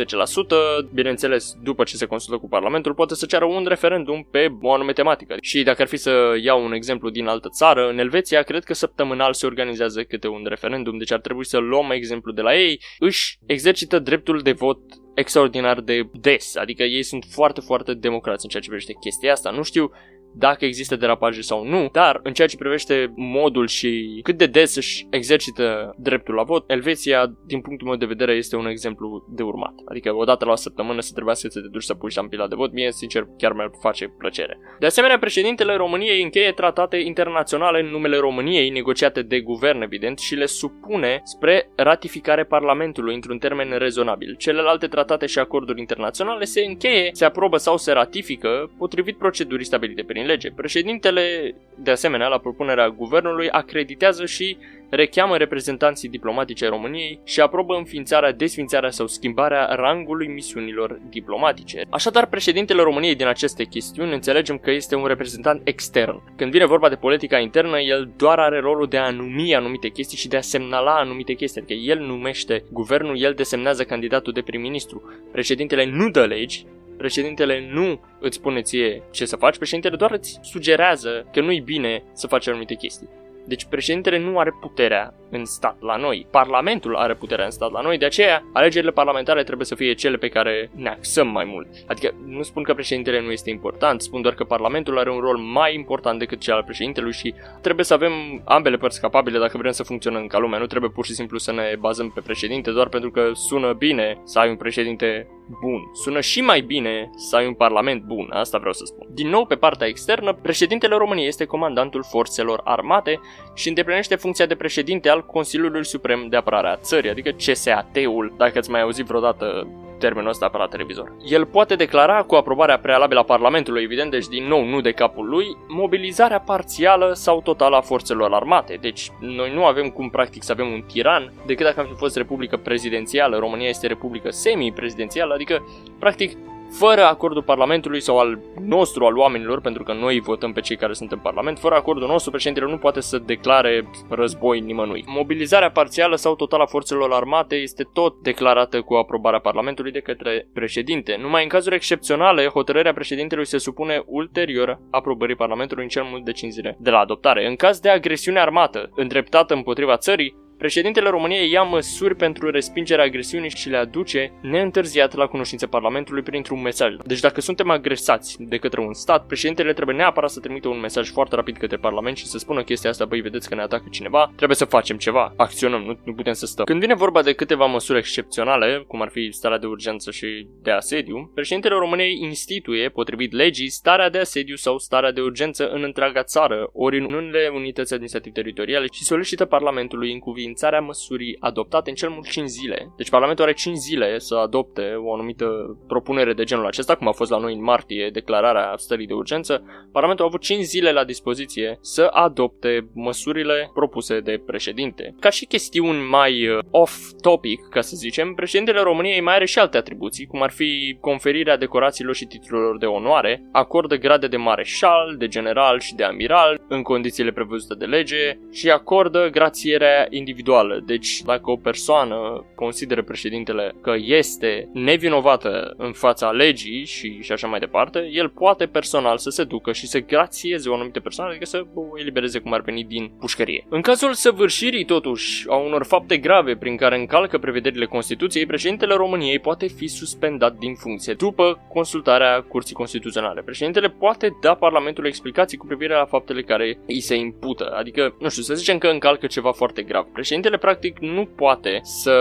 bineînțeles, 0.94 1.56
după 1.62 1.82
ce 1.84 1.96
se 1.96 2.06
consultă 2.06 2.40
cu 2.40 2.48
Parlamentul, 2.48 2.94
poate 2.94 3.14
să 3.14 3.26
ceară 3.26 3.44
un 3.44 3.64
referendum 3.68 4.26
pe 4.30 4.52
o 4.62 4.72
anume 4.72 4.92
tematică. 4.92 5.36
Și 5.40 5.62
dacă 5.62 5.82
ar 5.82 5.88
fi 5.88 5.96
să 5.96 6.34
iau 6.42 6.64
un 6.64 6.72
exemplu 6.72 7.10
din 7.10 7.26
altă 7.26 7.48
țară, 7.48 7.88
în 7.88 7.98
Elveția, 7.98 8.42
cred 8.42 8.64
că 8.64 8.74
săptămânal 8.74 9.32
se 9.32 9.46
organizează 9.46 10.02
câte 10.02 10.28
un 10.28 10.44
referendum, 10.44 10.98
deci 10.98 11.12
ar 11.12 11.20
trebui 11.20 11.44
să 11.44 11.51
luăm 11.58 11.90
exemplu 11.90 12.32
de 12.32 12.40
la 12.40 12.56
ei, 12.56 12.80
își 12.98 13.38
exercită 13.46 13.98
dreptul 13.98 14.40
de 14.40 14.52
vot 14.52 14.78
extraordinar 15.14 15.80
de 15.80 16.08
des, 16.12 16.56
adică 16.56 16.82
ei 16.82 17.02
sunt 17.02 17.24
foarte, 17.30 17.60
foarte 17.60 17.94
democrați 17.94 18.44
în 18.44 18.50
ceea 18.50 18.62
ce 18.62 18.68
privește 18.68 18.96
chestia 19.00 19.32
asta. 19.32 19.50
Nu 19.50 19.62
știu 19.62 19.90
dacă 20.34 20.64
există 20.64 20.96
derapaje 20.96 21.40
sau 21.40 21.64
nu, 21.64 21.88
dar 21.92 22.20
în 22.22 22.32
ceea 22.32 22.48
ce 22.48 22.56
privește 22.56 23.12
modul 23.16 23.66
și 23.66 24.20
cât 24.22 24.36
de 24.36 24.46
des 24.46 24.76
își 24.76 25.06
exercită 25.10 25.94
dreptul 25.98 26.34
la 26.34 26.42
vot, 26.42 26.70
Elveția, 26.70 27.32
din 27.46 27.60
punctul 27.60 27.86
meu 27.86 27.96
de 27.96 28.06
vedere, 28.06 28.32
este 28.32 28.56
un 28.56 28.66
exemplu 28.66 29.26
de 29.28 29.42
urmat. 29.42 29.74
Adică 29.84 30.14
o 30.14 30.24
dată 30.24 30.44
la 30.44 30.52
o 30.52 30.54
săptămână 30.54 31.00
să 31.00 31.12
trebuie 31.12 31.34
să 31.34 31.48
te 31.48 31.60
duci 31.60 31.82
să 31.82 31.94
pui 31.94 32.10
ștampila 32.10 32.48
de 32.48 32.54
vot, 32.54 32.72
mie, 32.72 32.92
sincer, 32.92 33.26
chiar 33.38 33.52
mi-ar 33.52 33.70
face 33.80 34.06
plăcere. 34.18 34.58
De 34.78 34.86
asemenea, 34.86 35.18
președintele 35.18 35.74
României 35.74 36.22
încheie 36.22 36.52
tratate 36.52 36.96
internaționale 36.96 37.80
în 37.80 37.86
numele 37.86 38.16
României, 38.16 38.70
negociate 38.70 39.22
de 39.22 39.40
guvern, 39.40 39.82
evident, 39.82 40.18
și 40.18 40.34
le 40.34 40.46
supune 40.46 41.20
spre 41.24 41.70
ratificare 41.76 42.44
Parlamentului 42.44 43.14
într-un 43.14 43.38
termen 43.38 43.78
rezonabil. 43.78 44.36
Celelalte 44.38 44.86
tratate 44.86 45.26
și 45.26 45.38
acorduri 45.38 45.80
internaționale 45.80 46.44
se 46.44 46.64
încheie, 46.64 47.10
se 47.12 47.24
aprobă 47.24 47.56
sau 47.56 47.76
se 47.76 47.92
ratifică 47.92 48.70
potrivit 48.78 49.18
procedurii 49.18 49.64
stabilite 49.64 50.02
prin 50.02 50.21
prin 50.22 50.34
lege. 50.34 50.50
Președintele, 50.50 51.54
de 51.76 51.90
asemenea, 51.90 52.26
la 52.26 52.38
propunerea 52.38 52.88
guvernului, 52.88 53.50
acreditează 53.50 54.26
și 54.26 54.56
recheamă 54.90 55.36
reprezentanții 55.36 56.08
diplomatice 56.08 56.64
ai 56.64 56.70
României 56.70 57.20
și 57.24 57.40
aprobă 57.40 57.74
înființarea, 57.74 58.32
desfințarea 58.32 58.90
sau 58.90 59.06
schimbarea 59.06 59.64
rangului 59.64 60.26
misiunilor 60.26 61.00
diplomatice. 61.10 61.84
Așadar, 61.90 62.26
președintele 62.26 62.82
României 62.82 63.14
din 63.14 63.26
aceste 63.26 63.64
chestiuni 63.64 64.12
înțelegem 64.12 64.58
că 64.58 64.70
este 64.70 64.94
un 64.94 65.06
reprezentant 65.06 65.60
extern. 65.64 66.22
Când 66.36 66.50
vine 66.50 66.66
vorba 66.66 66.88
de 66.88 66.94
politica 66.94 67.38
internă, 67.38 67.80
el 67.80 68.10
doar 68.16 68.38
are 68.38 68.60
rolul 68.60 68.86
de 68.86 68.96
a 68.96 69.10
numi 69.10 69.54
anumite 69.54 69.88
chestii 69.88 70.18
și 70.18 70.28
de 70.28 70.36
a 70.36 70.40
semnala 70.40 70.94
anumite 70.94 71.32
chestii, 71.32 71.60
adică 71.60 71.80
el 71.90 71.98
numește 71.98 72.64
guvernul, 72.72 73.22
el 73.22 73.32
desemnează 73.32 73.84
candidatul 73.84 74.32
de 74.32 74.40
prim-ministru. 74.40 75.02
Președintele 75.32 75.84
nu 75.84 76.10
dă 76.10 76.24
legi, 76.24 76.66
președintele 77.02 77.68
nu 77.72 78.00
îți 78.20 78.36
spune 78.36 78.60
ție 78.62 79.02
ce 79.10 79.24
să 79.24 79.36
faci, 79.36 79.56
președintele 79.56 79.96
doar 79.96 80.12
îți 80.12 80.38
sugerează 80.42 81.26
că 81.32 81.40
nu-i 81.40 81.60
bine 81.60 82.02
să 82.12 82.26
faci 82.26 82.48
anumite 82.48 82.74
chestii. 82.74 83.08
Deci 83.44 83.64
președintele 83.64 84.18
nu 84.18 84.38
are 84.38 84.52
puterea 84.60 85.14
în 85.30 85.44
stat 85.44 85.76
la 85.80 85.96
noi. 85.96 86.26
Parlamentul 86.30 86.96
are 86.96 87.14
puterea 87.14 87.44
în 87.44 87.50
stat 87.50 87.70
la 87.70 87.80
noi, 87.80 87.98
de 87.98 88.04
aceea 88.04 88.44
alegerile 88.52 88.90
parlamentare 88.90 89.42
trebuie 89.42 89.66
să 89.66 89.74
fie 89.74 89.92
cele 89.92 90.16
pe 90.16 90.28
care 90.28 90.70
ne 90.74 90.88
axăm 90.88 91.28
mai 91.28 91.44
mult. 91.44 91.68
Adică 91.86 92.14
nu 92.26 92.42
spun 92.42 92.62
că 92.62 92.74
președintele 92.74 93.20
nu 93.20 93.30
este 93.30 93.50
important, 93.50 94.00
spun 94.00 94.22
doar 94.22 94.34
că 94.34 94.44
Parlamentul 94.44 94.98
are 94.98 95.10
un 95.10 95.20
rol 95.20 95.36
mai 95.36 95.74
important 95.74 96.18
decât 96.18 96.40
cel 96.40 96.54
al 96.54 96.62
președintelui 96.62 97.12
și 97.12 97.34
trebuie 97.60 97.84
să 97.84 97.94
avem 97.94 98.12
ambele 98.44 98.76
părți 98.76 99.00
capabile 99.00 99.38
dacă 99.38 99.58
vrem 99.58 99.72
să 99.72 99.82
funcționăm 99.82 100.26
ca 100.26 100.38
lumea. 100.38 100.58
Nu 100.58 100.66
trebuie 100.66 100.90
pur 100.90 101.04
și 101.04 101.14
simplu 101.14 101.38
să 101.38 101.52
ne 101.52 101.76
bazăm 101.78 102.10
pe 102.10 102.20
președinte 102.20 102.70
doar 102.70 102.88
pentru 102.88 103.10
că 103.10 103.30
sună 103.34 103.72
bine 103.72 104.20
să 104.24 104.38
ai 104.38 104.48
un 104.48 104.56
președinte 104.56 105.26
bun. 105.46 105.90
Sună 105.92 106.20
și 106.20 106.40
mai 106.40 106.60
bine 106.60 107.10
să 107.16 107.36
ai 107.36 107.46
un 107.46 107.54
parlament 107.54 108.02
bun, 108.02 108.28
asta 108.32 108.58
vreau 108.58 108.72
să 108.72 108.84
spun. 108.84 109.06
Din 109.10 109.28
nou, 109.28 109.46
pe 109.46 109.54
partea 109.54 109.86
externă, 109.86 110.32
președintele 110.32 110.96
României 110.96 111.26
este 111.26 111.44
comandantul 111.44 112.04
forțelor 112.08 112.60
armate 112.64 113.20
și 113.54 113.68
îndeplinește 113.68 114.14
funcția 114.14 114.46
de 114.46 114.54
președinte 114.54 115.08
al 115.08 115.26
Consiliului 115.26 115.84
Suprem 115.84 116.26
de 116.28 116.36
Apărare 116.36 116.68
a 116.68 116.76
Țării, 116.76 117.10
adică 117.10 117.30
CSAT-ul, 117.30 118.34
dacă 118.36 118.58
ați 118.58 118.70
mai 118.70 118.80
auzit 118.80 119.04
vreodată 119.04 119.66
termenul 120.04 120.30
ăsta 120.30 120.48
pe 120.48 120.58
la 120.58 120.66
televizor. 120.66 121.12
El 121.24 121.44
poate 121.46 121.74
declara 121.74 122.22
cu 122.22 122.34
aprobarea 122.34 122.78
prealabilă 122.78 123.20
a 123.20 123.32
Parlamentului, 123.34 123.82
evident, 123.82 124.10
deci 124.10 124.26
din 124.26 124.44
nou 124.46 124.64
nu 124.64 124.80
de 124.80 124.92
capul 124.92 125.28
lui, 125.28 125.46
mobilizarea 125.68 126.40
parțială 126.40 127.12
sau 127.14 127.40
totală 127.40 127.76
a 127.76 127.80
forțelor 127.80 128.32
armate. 128.32 128.78
Deci 128.80 129.10
noi 129.20 129.52
nu 129.54 129.64
avem 129.64 129.88
cum 129.88 130.10
practic 130.10 130.42
să 130.42 130.52
avem 130.52 130.72
un 130.72 130.82
tiran 130.92 131.32
decât 131.46 131.66
dacă 131.66 131.80
am 131.80 131.86
fi 131.86 131.94
fost 131.96 132.16
republică 132.16 132.56
prezidențială. 132.56 133.38
România 133.38 133.68
este 133.68 133.86
republică 133.86 134.30
semi-prezidențială, 134.30 135.34
adică 135.34 135.66
practic 135.98 136.36
fără 136.78 137.04
acordul 137.04 137.42
Parlamentului 137.42 138.00
sau 138.00 138.18
al 138.18 138.38
nostru, 138.60 139.04
al 139.04 139.16
oamenilor, 139.16 139.60
pentru 139.60 139.82
că 139.82 139.92
noi 139.92 140.20
votăm 140.20 140.52
pe 140.52 140.60
cei 140.60 140.76
care 140.76 140.92
sunt 140.92 141.12
în 141.12 141.18
Parlament, 141.18 141.58
fără 141.58 141.74
acordul 141.74 142.08
nostru, 142.08 142.30
președintele 142.30 142.70
nu 142.70 142.78
poate 142.78 143.00
să 143.00 143.18
declare 143.18 143.90
război 144.08 144.60
nimănui. 144.60 145.04
Mobilizarea 145.06 145.70
parțială 145.70 146.16
sau 146.16 146.34
totală 146.34 146.62
a 146.62 146.66
forțelor 146.66 147.12
armate 147.12 147.54
este 147.54 147.88
tot 147.92 148.22
declarată 148.22 148.80
cu 148.80 148.94
aprobarea 148.94 149.38
Parlamentului 149.38 149.92
de 149.92 150.00
către 150.00 150.48
președinte. 150.52 151.18
Numai 151.20 151.42
în 151.42 151.48
cazuri 151.48 151.74
excepționale, 151.74 152.46
hotărârea 152.46 152.92
președintelui 152.92 153.46
se 153.46 153.58
supune 153.58 154.02
ulterior 154.06 154.80
aprobării 154.90 155.36
Parlamentului 155.36 155.82
în 155.82 155.88
cel 155.88 156.02
mult 156.02 156.24
de 156.24 156.32
5 156.32 156.52
zile 156.52 156.76
de 156.80 156.90
la 156.90 156.98
adoptare. 156.98 157.46
În 157.46 157.56
caz 157.56 157.78
de 157.78 157.88
agresiune 157.88 158.40
armată 158.40 158.90
îndreptată 158.94 159.54
împotriva 159.54 159.96
țării, 159.96 160.41
Președintele 160.62 161.08
României 161.08 161.50
ia 161.50 161.62
măsuri 161.62 162.14
pentru 162.14 162.50
respingerea 162.50 163.04
agresiunii 163.04 163.50
și 163.50 163.68
le 163.68 163.76
aduce 163.76 164.32
neîntârziat 164.42 165.14
la 165.14 165.26
cunoștință 165.26 165.66
Parlamentului 165.66 166.22
printr-un 166.22 166.62
mesaj. 166.62 166.94
Deci 167.04 167.20
dacă 167.20 167.40
suntem 167.40 167.70
agresați 167.70 168.36
de 168.38 168.56
către 168.56 168.80
un 168.80 168.92
stat, 168.92 169.26
președintele 169.26 169.72
trebuie 169.72 169.96
neapărat 169.96 170.30
să 170.30 170.40
trimită 170.40 170.68
un 170.68 170.80
mesaj 170.80 171.10
foarte 171.10 171.34
rapid 171.34 171.56
către 171.56 171.76
Parlament 171.76 172.16
și 172.16 172.26
să 172.26 172.38
spună 172.38 172.62
chestia 172.62 172.90
asta, 172.90 173.04
băi, 173.04 173.20
vedeți 173.20 173.48
că 173.48 173.54
ne 173.54 173.60
atacă 173.60 173.84
cineva, 173.90 174.32
trebuie 174.36 174.56
să 174.56 174.64
facem 174.64 174.96
ceva, 174.96 175.32
acționăm, 175.36 175.82
nu, 175.82 175.98
nu 176.04 176.14
putem 176.14 176.32
să 176.32 176.46
stăm. 176.46 176.64
Când 176.64 176.80
vine 176.80 176.94
vorba 176.94 177.22
de 177.22 177.32
câteva 177.32 177.66
măsuri 177.66 177.98
excepționale, 177.98 178.84
cum 178.86 179.02
ar 179.02 179.08
fi 179.08 179.32
starea 179.32 179.58
de 179.58 179.66
urgență 179.66 180.10
și 180.10 180.46
de 180.62 180.70
asediu, 180.70 181.30
președintele 181.34 181.74
României 181.74 182.18
instituie, 182.20 182.88
potrivit 182.88 183.32
legii, 183.32 183.70
starea 183.70 184.10
de 184.10 184.18
asediu 184.18 184.56
sau 184.56 184.78
starea 184.78 185.12
de 185.12 185.20
urgență 185.20 185.68
în 185.68 185.82
întreaga 185.82 186.22
țară, 186.22 186.70
ori 186.72 186.98
în 186.98 187.04
unele 187.04 187.50
unități 187.54 187.92
administrative 187.92 188.40
teritoriale 188.40 188.86
și 188.92 189.04
solicită 189.04 189.44
Parlamentului 189.44 190.12
în 190.12 190.18
cuvinte 190.18 190.50
înființarea 190.52 190.86
măsurii 190.86 191.36
adoptate 191.40 191.90
în 191.90 191.96
cel 191.96 192.08
mult 192.10 192.28
5 192.28 192.48
zile. 192.48 192.92
Deci 192.96 193.10
Parlamentul 193.10 193.44
are 193.44 193.52
5 193.52 193.76
zile 193.76 194.18
să 194.18 194.34
adopte 194.34 194.94
o 195.04 195.12
anumită 195.12 195.46
propunere 195.86 196.32
de 196.32 196.44
genul 196.44 196.66
acesta, 196.66 196.94
cum 196.94 197.08
a 197.08 197.12
fost 197.12 197.30
la 197.30 197.38
noi 197.38 197.54
în 197.54 197.62
martie 197.62 198.10
declararea 198.12 198.72
stării 198.76 199.06
de 199.06 199.12
urgență. 199.12 199.62
Parlamentul 199.92 200.24
a 200.24 200.28
avut 200.28 200.40
5 200.40 200.62
zile 200.62 200.92
la 200.92 201.04
dispoziție 201.04 201.78
să 201.80 202.02
adopte 202.02 202.88
măsurile 202.94 203.70
propuse 203.74 204.20
de 204.20 204.42
președinte. 204.46 205.14
Ca 205.20 205.30
și 205.30 205.46
chestiuni 205.46 206.08
mai 206.10 206.48
uh, 206.48 206.58
off-topic, 206.70 207.68
ca 207.70 207.80
să 207.80 207.96
zicem, 207.96 208.34
președintele 208.34 208.80
României 208.80 209.20
mai 209.20 209.34
are 209.34 209.46
și 209.46 209.58
alte 209.58 209.76
atribuții, 209.76 210.26
cum 210.26 210.42
ar 210.42 210.50
fi 210.50 210.96
conferirea 211.00 211.56
decorațiilor 211.56 212.14
și 212.14 212.24
titlurilor 212.24 212.78
de 212.78 212.86
onoare, 212.86 213.48
acordă 213.52 213.96
grade 213.96 214.26
de 214.26 214.36
mareșal, 214.36 215.14
de 215.18 215.28
general 215.28 215.80
și 215.80 215.94
de 215.94 216.04
amiral 216.04 216.60
în 216.68 216.82
condițiile 216.82 217.32
prevăzute 217.32 217.74
de 217.74 217.84
lege 217.84 218.38
și 218.50 218.70
acordă 218.70 219.28
grațierea 219.30 220.06
individuală 220.10 220.41
individuală. 220.42 220.82
Deci, 220.86 221.22
dacă 221.24 221.50
o 221.50 221.56
persoană 221.56 222.44
consideră 222.54 223.02
președintele 223.02 223.74
că 223.80 223.94
este 223.98 224.68
nevinovată 224.72 225.74
în 225.76 225.92
fața 225.92 226.30
legii 226.30 226.84
și, 226.84 227.18
și 227.20 227.32
așa 227.32 227.46
mai 227.46 227.58
departe, 227.58 228.08
el 228.12 228.28
poate 228.28 228.66
personal 228.66 229.18
să 229.18 229.30
se 229.30 229.44
ducă 229.44 229.72
și 229.72 229.86
să 229.86 229.98
grațieze 229.98 230.68
o 230.68 230.74
anumită 230.74 231.00
persoană, 231.00 231.30
adică 231.30 231.44
să 231.44 231.64
o 231.74 231.98
elibereze 231.98 232.38
cum 232.38 232.52
ar 232.52 232.60
veni 232.60 232.84
din 232.84 233.10
pușcărie. 233.20 233.66
În 233.68 233.80
cazul 233.80 234.12
săvârșirii, 234.12 234.84
totuși, 234.84 235.44
a 235.48 235.56
unor 235.56 235.84
fapte 235.84 236.16
grave 236.16 236.56
prin 236.56 236.76
care 236.76 236.98
încalcă 236.98 237.38
prevederile 237.38 237.86
Constituției, 237.86 238.46
președintele 238.46 238.94
României 238.94 239.38
poate 239.38 239.66
fi 239.66 239.86
suspendat 239.86 240.56
din 240.56 240.74
funcție 240.74 241.14
după 241.14 241.66
consultarea 241.72 242.40
Curții 242.40 242.74
Constituționale. 242.74 243.42
Președintele 243.42 243.88
poate 243.88 244.36
da 244.40 244.54
Parlamentului 244.54 245.08
explicații 245.08 245.58
cu 245.58 245.66
privire 245.66 245.94
la 245.94 246.04
faptele 246.04 246.42
care 246.42 246.78
îi 246.86 247.00
se 247.00 247.14
impută, 247.14 247.74
adică, 247.78 248.16
nu 248.20 248.28
știu, 248.28 248.42
să 248.42 248.54
zicem 248.54 248.78
că 248.78 248.88
încalcă 248.88 249.26
ceva 249.26 249.52
foarte 249.52 249.82
grav. 249.82 250.04
Președintele 250.12 250.31
președintele 250.32 250.72
practic 250.72 250.98
nu 250.98 251.24
poate 251.24 251.80
să 251.82 252.16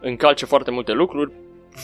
încalce 0.00 0.44
foarte 0.44 0.70
multe 0.70 0.92
lucruri 0.92 1.32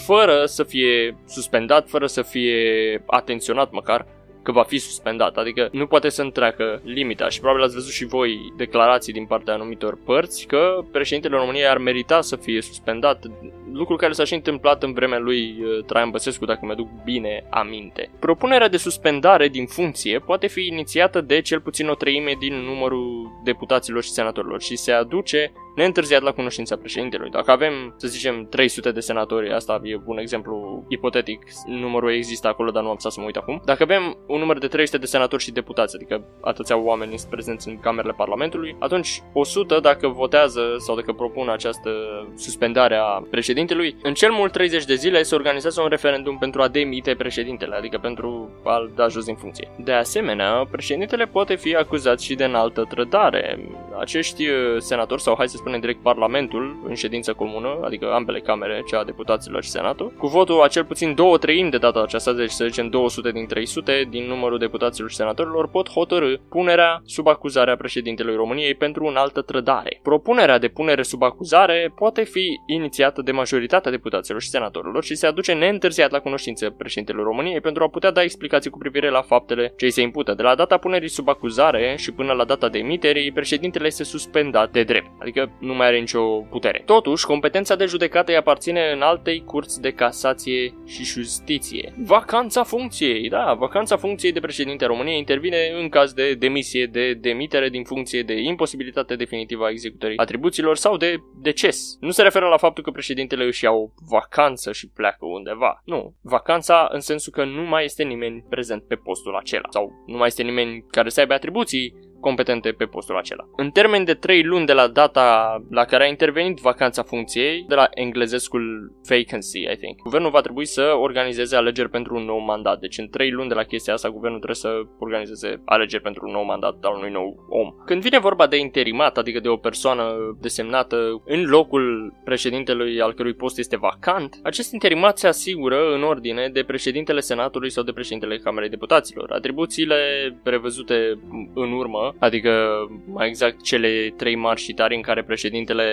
fără 0.07 0.45
să 0.45 0.65
fie 0.65 1.17
suspendat, 1.27 1.89
fără 1.89 2.07
să 2.07 2.23
fie 2.23 3.03
atenționat 3.07 3.71
măcar 3.71 4.07
că 4.43 4.53
va 4.53 4.63
fi 4.63 4.79
suspendat, 4.79 5.37
adică 5.37 5.69
nu 5.73 5.87
poate 5.87 6.09
să 6.09 6.23
întreacă 6.23 6.81
limita. 6.85 7.29
Și 7.29 7.41
probabil 7.41 7.63
ați 7.63 7.75
văzut 7.75 7.93
și 7.93 8.05
voi 8.05 8.53
declarații 8.57 9.13
din 9.13 9.27
partea 9.27 9.55
anumitor 9.55 9.99
părți 10.05 10.47
că 10.47 10.85
președintele 10.93 11.37
României 11.37 11.67
ar 11.67 11.79
merita 11.79 12.21
să 12.21 12.37
fie 12.37 12.61
suspendat, 12.61 13.25
lucru 13.73 13.97
care 13.97 14.13
s-a 14.13 14.25
și 14.25 14.35
întâmplat 14.35 14.83
în 14.83 14.93
vremea 14.93 15.19
lui 15.19 15.57
uh, 15.61 15.85
Traian 15.85 16.11
Băsescu, 16.11 16.45
dacă 16.45 16.61
mi-aduc 16.63 16.89
bine 17.05 17.45
aminte. 17.51 18.11
Propunerea 18.19 18.69
de 18.69 18.77
suspendare 18.77 19.49
din 19.49 19.67
funcție 19.67 20.19
poate 20.19 20.47
fi 20.47 20.67
inițiată 20.67 21.21
de 21.21 21.41
cel 21.41 21.61
puțin 21.61 21.89
o 21.89 21.95
treime 21.95 22.33
din 22.39 22.55
numărul 22.55 23.31
deputaților 23.45 24.03
și 24.03 24.11
senatorilor 24.11 24.61
și 24.61 24.77
se 24.77 24.93
aduce 24.93 25.53
neîntârziat 25.81 26.23
la 26.23 26.33
cunoștința 26.33 26.77
președintelui. 26.77 27.31
Dacă 27.31 27.51
avem, 27.51 27.95
să 27.97 28.07
zicem, 28.07 28.47
300 28.51 28.91
de 28.91 29.01
senatori, 29.01 29.53
asta 29.53 29.81
e 29.83 30.01
un 30.05 30.19
exemplu 30.19 30.85
ipotetic, 30.89 31.43
numărul 31.67 32.13
există 32.13 32.49
acolo, 32.49 32.71
dar 32.71 32.83
nu 32.83 32.89
am 32.89 32.97
să 32.99 33.13
mă 33.17 33.25
uit 33.25 33.37
acum. 33.37 33.63
Dacă 33.65 33.83
avem 33.83 34.17
un 34.27 34.39
număr 34.39 34.59
de 34.59 34.67
300 34.67 34.99
de 34.99 35.07
senatori 35.07 35.43
și 35.43 35.51
deputați, 35.51 35.97
adică 35.97 36.25
atâția 36.41 36.77
oameni 36.77 37.19
sunt 37.19 37.31
prezenți 37.31 37.69
în 37.69 37.81
camerele 37.81 38.13
Parlamentului, 38.17 38.77
atunci 38.79 39.23
100 39.33 39.79
dacă 39.81 40.09
votează 40.09 40.61
sau 40.79 40.95
dacă 40.95 41.13
propun 41.13 41.49
această 41.49 41.91
suspendare 42.37 42.97
a 42.97 43.23
președintelui, 43.31 43.97
în 44.03 44.15
cel 44.15 44.31
mult 44.31 44.53
30 44.53 44.85
de 44.85 44.95
zile 44.95 45.23
se 45.23 45.35
organizează 45.35 45.81
un 45.83 45.89
referendum 45.89 46.39
pentru 46.39 46.63
a 46.63 46.69
demite 46.69 47.15
președintele, 47.15 47.75
adică 47.77 47.99
pentru 47.99 48.51
a 48.65 48.91
da 48.95 49.09
jos 49.09 49.25
din 49.25 49.35
funcție. 49.35 49.69
De 49.79 49.93
asemenea, 49.93 50.67
președintele 50.71 51.25
poate 51.27 51.55
fi 51.55 51.75
acuzat 51.75 52.21
și 52.21 52.35
de 52.35 52.45
înaltă 52.45 52.87
trădare. 52.89 53.59
Acești 54.01 54.49
uh, 54.49 54.77
senatori, 54.79 55.23
sau 55.23 55.35
hai 55.37 55.49
să 55.49 55.57
spunem 55.57 55.70
direct 55.79 56.03
Parlamentul, 56.03 56.77
în 56.89 56.95
ședință 56.95 57.33
comună, 57.33 57.79
adică 57.85 58.13
ambele 58.13 58.41
camere, 58.41 58.83
cea 58.87 58.99
a 58.99 59.05
deputaților 59.05 59.63
și 59.63 59.71
Senatul, 59.71 60.13
cu 60.19 60.27
votul 60.27 60.63
a 60.63 60.69
cel 60.69 60.85
puțin 60.85 61.15
două 61.15 61.39
treimi 61.39 61.71
de 61.71 61.79
data 61.79 62.03
aceasta, 62.03 62.33
deci 62.33 62.51
să 62.51 62.65
zicem 62.67 62.89
200 62.89 63.31
din 63.31 63.47
300 63.47 64.07
din 64.11 64.27
numărul 64.27 64.59
deputaților 64.59 65.11
și 65.11 65.17
senatorilor, 65.17 65.69
pot 65.69 65.91
hotărâ 65.91 66.37
punerea 66.49 67.03
sub 67.05 67.27
acuzare 67.27 67.71
a 67.71 67.77
președintelui 67.77 68.35
României 68.35 68.75
pentru 68.75 69.05
un 69.05 69.17
altă 69.17 69.41
trădare. 69.41 69.99
Propunerea 70.03 70.59
de 70.59 70.69
punere 70.69 71.03
sub 71.03 71.23
acuzare 71.23 71.93
poate 71.95 72.23
fi 72.23 72.61
inițiată 72.67 73.23
de 73.23 73.33
majoritatea 73.33 73.91
deputaților 73.91 74.41
și 74.41 74.49
senatorilor 74.49 75.05
și 75.05 75.15
se 75.15 75.27
aduce 75.27 75.53
neîntârziat 75.53 76.11
la 76.11 76.21
cunoștință 76.21 76.71
președintelui 76.71 77.25
României 77.25 77.61
pentru 77.61 77.83
a 77.83 77.89
putea 77.89 78.11
da 78.11 78.23
explicații 78.23 78.71
cu 78.71 78.79
privire 78.79 79.11
la 79.11 79.23
faptele 79.23 79.75
ce 79.77 79.85
îi 79.85 79.91
se 79.91 80.01
impută. 80.01 80.35
De 80.35 80.43
la 80.43 80.55
data 80.55 80.77
punerii 80.77 81.09
sub 81.09 81.29
acuzare 81.29 81.95
și 81.99 82.13
până 82.13 82.33
la 82.33 82.45
data 82.45 82.69
de 82.69 82.79
emiterii, 82.79 83.33
președintele 83.33 83.87
este 83.87 84.05
suspendat 84.05 84.71
de 84.71 84.83
drept. 84.83 85.11
Adică 85.19 85.50
nu 85.59 85.75
mai 85.75 85.87
are 85.87 85.99
nicio 85.99 86.23
putere. 86.41 86.83
Totuși, 86.85 87.27
competența 87.27 87.77
de 87.77 87.85
judecată 87.85 88.31
îi 88.31 88.37
aparține 88.37 88.91
în 88.95 89.03
altei 89.03 89.43
curți 89.45 89.81
de 89.81 89.91
casație 89.91 90.75
și 90.87 91.05
justiție. 91.05 91.95
Vacanța 92.05 92.63
funcției, 92.63 93.29
da, 93.29 93.55
vacanța 93.59 93.97
funcției 93.97 94.33
de 94.33 94.41
președinte 94.41 94.85
României 94.85 95.19
intervine 95.19 95.73
în 95.81 95.89
caz 95.89 96.13
de 96.13 96.35
demisie, 96.35 96.87
de 96.87 97.15
demitere 97.15 97.69
din 97.69 97.85
funcție, 97.85 98.23
de 98.23 98.35
imposibilitate 98.35 99.17
definitivă 99.17 99.65
a 99.65 99.71
executării 99.71 100.19
atribuțiilor 100.19 100.77
sau 100.77 100.97
de 100.97 101.17
deces. 101.43 101.97
Nu 102.01 102.11
se 102.11 102.23
referă 102.23 102.47
la 102.47 102.57
faptul 102.57 102.83
că 102.83 102.91
președintele 102.91 103.45
își 103.45 103.65
ia 103.65 103.71
o 103.71 103.89
vacanță 104.09 104.73
și 104.73 104.89
pleacă 104.89 105.27
undeva. 105.27 105.83
Nu, 105.85 106.15
vacanța 106.23 106.89
în 106.93 107.01
sensul 107.01 107.33
că 107.33 107.45
nu 107.45 107.63
mai 107.63 107.85
este 107.85 108.03
nimeni 108.03 108.45
prezent 108.49 108.83
pe 108.83 108.95
postul 108.95 109.37
acela 109.37 109.69
sau 109.71 109.93
nu 110.07 110.17
mai 110.17 110.27
este 110.27 110.43
nimeni 110.43 110.85
care 110.91 111.09
să 111.09 111.21
aibă 111.21 111.33
atribuții 111.33 111.95
competente 112.21 112.71
pe 112.71 112.85
postul 112.85 113.17
acela. 113.17 113.49
În 113.57 113.71
termen 113.71 114.05
de 114.05 114.15
3 114.15 114.43
luni 114.43 114.67
de 114.67 114.73
la 114.73 114.87
data 114.87 115.57
la 115.71 115.85
care 115.85 116.05
a 116.05 116.09
intervenit 116.09 116.59
vacanța 116.59 117.03
funcției, 117.03 117.65
de 117.69 117.75
la 117.75 117.89
englezescul 117.95 118.93
vacancy, 119.09 119.59
I 119.59 119.77
think, 119.77 120.03
guvernul 120.03 120.31
va 120.31 120.41
trebui 120.41 120.65
să 120.65 120.93
organizeze 120.97 121.57
alegeri 121.57 121.91
pentru 121.91 122.17
un 122.17 122.25
nou 122.25 122.39
mandat. 122.39 122.79
Deci 122.81 122.99
în 122.99 123.09
3 123.09 123.31
luni 123.31 123.49
de 123.49 123.55
la 123.55 123.63
chestia 123.63 123.93
asta, 123.93 124.09
guvernul 124.09 124.39
trebuie 124.39 124.57
să 124.57 124.83
organizeze 124.99 125.63
alegeri 125.65 126.03
pentru 126.03 126.27
un 126.27 126.33
nou 126.33 126.45
mandat 126.45 126.77
al 126.83 126.95
unui 126.97 127.11
nou 127.11 127.47
om. 127.49 127.75
Când 127.87 128.03
vine 128.03 128.19
vorba 128.19 128.47
de 128.47 128.57
interimat, 128.57 129.19
adică 129.19 129.41
de 129.41 129.49
o 129.49 129.57
persoană 129.57 130.37
desemnată 130.41 131.23
în 131.25 131.45
locul 131.45 132.15
președintelui 132.25 133.01
al 133.01 133.13
cărui 133.13 133.35
post 133.35 133.59
este 133.59 133.77
vacant, 133.77 134.41
acest 134.43 134.73
interimat 134.73 135.19
se 135.19 135.27
asigură 135.27 135.95
în 135.95 136.03
ordine 136.03 136.49
de 136.53 136.63
președintele 136.63 137.21
Senatului 137.21 137.71
sau 137.71 137.83
de 137.83 137.93
președintele 137.93 138.39
Camerei 138.39 138.69
Deputaților. 138.69 139.33
Atribuțiile 139.33 139.97
prevăzute 140.43 141.19
în 141.55 141.73
urmă 141.73 142.10
adică 142.19 142.69
mai 143.07 143.29
exact 143.29 143.63
cele 143.63 144.15
trei 144.17 144.35
marși 144.35 144.65
și 144.65 144.73
tari 144.73 144.95
în 144.95 145.01
care 145.01 145.23
președintele 145.23 145.85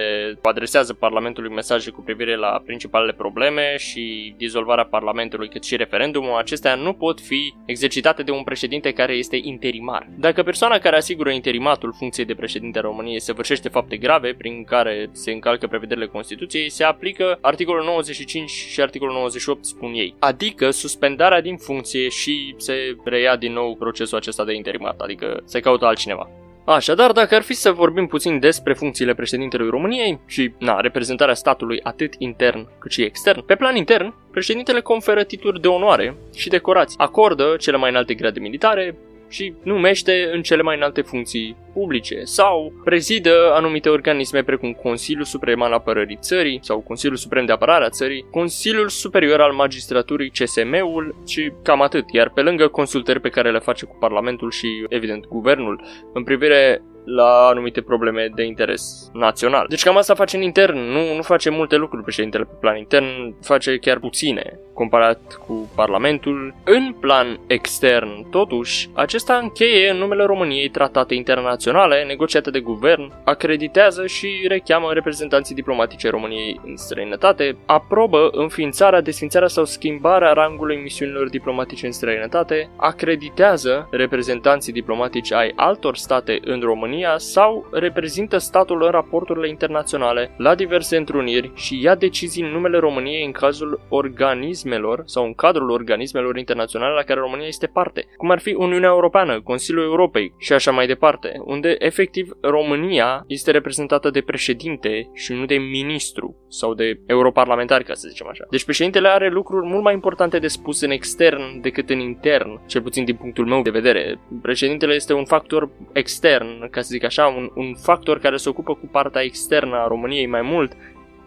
adresează 0.42 0.94
Parlamentului 0.94 1.54
mesaje 1.54 1.90
cu 1.90 2.02
privire 2.02 2.36
la 2.36 2.62
principalele 2.66 3.14
probleme 3.14 3.76
și 3.78 4.34
dizolvarea 4.38 4.86
Parlamentului 4.86 5.50
cât 5.50 5.64
și 5.64 5.76
referendumul, 5.76 6.38
acestea 6.38 6.76
nu 6.76 6.94
pot 6.94 7.22
fi 7.22 7.54
exercitate 7.66 8.24
de 8.24 8.32
un 8.32 8.44
președinte 8.44 8.92
care 8.92 9.14
este 9.14 9.40
interimar. 9.42 10.08
Dacă 10.16 10.44
persoana 10.44 10.78
care 10.78 10.96
asigură 10.96 11.30
interimatul 11.30 11.94
funcției 11.98 12.26
de 12.26 12.34
președinte 12.34 12.78
a 12.78 12.82
României 12.82 13.20
săvârșește 13.20 13.70
fapte 13.70 13.98
grave 13.98 14.34
prin 14.38 14.64
care 14.64 15.10
se 15.12 15.32
încalcă 15.32 15.68
prevederile 15.68 16.06
Constituției, 16.06 16.70
se 16.70 16.84
aplică 16.84 17.38
articolul 17.42 17.84
95 17.84 18.50
și 18.50 18.82
articolul 18.82 19.14
98 19.14 19.66
spun 19.66 19.94
ei, 19.94 20.16
adică 20.20 20.70
suspendarea 20.70 21.42
din 21.42 21.58
funcție 21.58 22.10
și 22.10 22.56
se 22.58 22.96
reia 23.04 23.36
din 23.36 23.54
nou 23.54 23.76
procesul 23.76 24.18
acesta 24.18 24.44
de 24.46 24.54
interimat, 24.54 25.00
adică 25.00 25.42
se 25.46 25.60
caută 25.60 25.86
altcineva 25.86 26.07
cineva. 26.08 26.30
Așadar, 26.66 27.12
dacă 27.12 27.36
ar 27.36 27.42
fi 27.42 27.54
să 27.54 27.72
vorbim 27.72 28.08
puțin 28.08 28.40
despre 28.40 28.74
funcțiile 28.74 29.14
președintelui 29.14 29.70
României 29.70 30.20
și, 30.26 30.54
na, 30.60 30.80
reprezentarea 30.80 31.34
statului 31.34 31.80
atât 31.84 32.14
intern 32.18 32.68
cât 32.80 32.92
și 32.92 33.02
extern, 33.02 33.46
pe 33.46 33.56
plan 33.56 33.76
intern, 33.76 34.14
președintele 34.32 34.82
conferă 34.82 35.24
titluri 35.24 35.62
de 35.62 35.68
onoare 35.68 36.16
și 36.36 36.50
decorații, 36.50 36.98
acordă 37.00 37.56
cele 37.60 37.78
mai 37.78 37.90
înalte 37.90 38.14
grade 38.14 38.40
militare, 38.40 38.98
și 39.30 39.54
numește 39.64 40.30
în 40.34 40.42
cele 40.42 40.62
mai 40.62 40.76
înalte 40.76 41.02
funcții 41.02 41.56
publice 41.74 42.22
sau 42.24 42.74
prezidă 42.84 43.52
anumite 43.54 43.90
organisme 43.90 44.44
precum 44.44 44.72
Consiliul 44.72 45.24
Suprem 45.24 45.62
al 45.62 45.74
Apărării 45.74 46.18
Țării 46.22 46.60
sau 46.62 46.80
Consiliul 46.80 47.18
Suprem 47.18 47.46
de 47.46 47.52
Apărare 47.52 47.86
a 47.86 47.90
Țării, 47.90 48.26
Consiliul 48.32 48.90
Superior 48.90 49.42
al 49.42 49.52
Magistraturii 49.52 50.30
CSM-ul 50.30 51.16
și 51.26 51.52
cam 51.64 51.82
atât, 51.82 52.06
iar 52.12 52.30
pe 52.30 52.42
lângă 52.42 52.68
consultări 52.68 53.20
pe 53.20 53.30
care 53.30 53.52
le 53.52 53.60
face 53.60 53.86
cu 53.86 53.98
Parlamentul 54.00 54.52
și, 54.52 54.86
evident, 54.90 55.26
Guvernul 55.26 55.84
în 56.14 56.24
privire 56.24 56.82
la 57.16 57.48
anumite 57.48 57.82
probleme 57.82 58.30
de 58.36 58.44
interes 58.44 59.10
național. 59.14 59.66
Deci 59.70 59.84
cam 59.84 59.98
asta 59.98 60.14
face 60.14 60.36
în 60.36 60.42
intern, 60.42 60.78
nu, 60.78 61.16
nu 61.16 61.22
face 61.22 61.50
multe 61.50 61.76
lucruri 61.76 62.04
președintele 62.04 62.44
pe 62.44 62.58
plan 62.60 62.78
intern, 62.78 63.36
face 63.42 63.78
chiar 63.78 64.00
puține 64.00 64.60
comparat 64.74 65.20
cu 65.48 65.72
Parlamentul. 65.76 66.54
În 66.64 66.94
plan 67.00 67.40
extern, 67.48 68.30
totuși, 68.30 68.90
acesta 68.94 69.36
încheie 69.36 69.90
în 69.90 69.98
numele 69.98 70.24
României 70.24 70.70
tratate 70.70 71.14
internaționale 71.14 72.04
negociate 72.04 72.50
de 72.50 72.60
guvern, 72.60 73.14
acreditează 73.24 74.06
și 74.06 74.46
recheamă 74.48 74.94
reprezentanții 74.94 75.56
diplomatice 75.56 76.10
României 76.10 76.60
în 76.66 76.76
străinătate, 76.76 77.58
aprobă 77.66 78.30
înființarea, 78.32 79.02
desfințarea 79.02 79.48
sau 79.48 79.66
schimbarea 79.66 80.32
rangului 80.34 80.82
misiunilor 80.82 81.30
diplomatice 81.30 81.86
în 81.86 81.92
străinătate, 81.92 82.70
acreditează 82.76 83.88
reprezentanții 83.92 84.74
diplomatici 84.74 85.34
ai 85.34 85.54
altor 85.56 85.96
state 85.96 86.40
în 86.44 86.60
România 86.60 86.97
România 86.98 87.18
sau 87.18 87.68
reprezintă 87.72 88.38
statul 88.38 88.84
în 88.84 88.92
raporturile 88.92 89.48
internaționale 89.48 90.34
la 90.38 90.56
diverse 90.56 90.98
întruniri 90.98 91.52
și 91.56 91.82
ia 91.82 91.96
decizii 91.96 92.44
în 92.44 92.50
numele 92.50 92.78
României 92.78 93.26
în 93.26 93.32
cazul 93.32 93.80
organismelor 93.90 95.02
sau 95.06 95.26
în 95.26 95.34
cadrul 95.34 95.70
organismelor 95.70 96.38
internaționale 96.38 96.94
la 96.94 97.02
care 97.02 97.20
România 97.20 97.48
este 97.48 97.68
parte, 97.68 98.08
cum 98.18 98.32
ar 98.32 98.40
fi 98.40 98.54
Uniunea 98.54 98.90
Europeană, 98.90 99.42
Consiliul 99.42 99.84
Europei 99.84 100.34
și 100.38 100.54
așa 100.54 100.72
mai 100.72 100.88
departe, 100.88 101.42
unde 101.46 101.76
efectiv 101.80 102.32
România 102.42 103.24
este 103.28 103.52
reprezentată 103.52 104.10
de 104.10 104.22
președinte 104.22 105.10
și 105.14 105.34
nu 105.34 105.46
de 105.46 105.56
ministru 105.56 106.36
sau 106.48 106.74
de 106.74 107.00
europarlamentar, 107.06 107.84
ca 107.84 107.94
să 107.94 108.08
zicem 108.08 108.28
așa. 108.28 108.46
Deci 108.50 108.64
președintele 108.64 109.08
are 109.08 109.30
lucruri 109.30 109.68
mult 109.68 109.84
mai 109.84 109.94
importante 109.94 110.40
de 110.40 110.48
spus 110.48 110.82
în 110.82 110.92
extern 110.92 111.62
decât 111.62 111.90
în 111.90 112.00
intern, 112.00 112.66
cel 112.66 112.82
puțin 112.82 113.06
din 113.06 113.16
punctul 113.16 113.46
meu 113.46 113.62
de 113.62 113.70
vedere. 113.70 114.20
Președintele 114.42 114.94
este 114.94 115.14
un 115.14 115.26
factor 115.26 115.70
extern, 115.94 116.70
ca 116.70 116.82
să 116.88 116.94
zic 116.94 117.04
așa, 117.04 117.26
un, 117.26 117.50
un 117.56 117.76
factor 117.76 118.20
care 118.20 118.38
se 118.38 118.50
ocupă 118.50 118.74
cu 118.74 118.88
partea 118.92 119.22
externă 119.22 119.76
a 119.76 119.88
României 119.88 120.28
mai 120.28 120.42
mult 120.42 120.72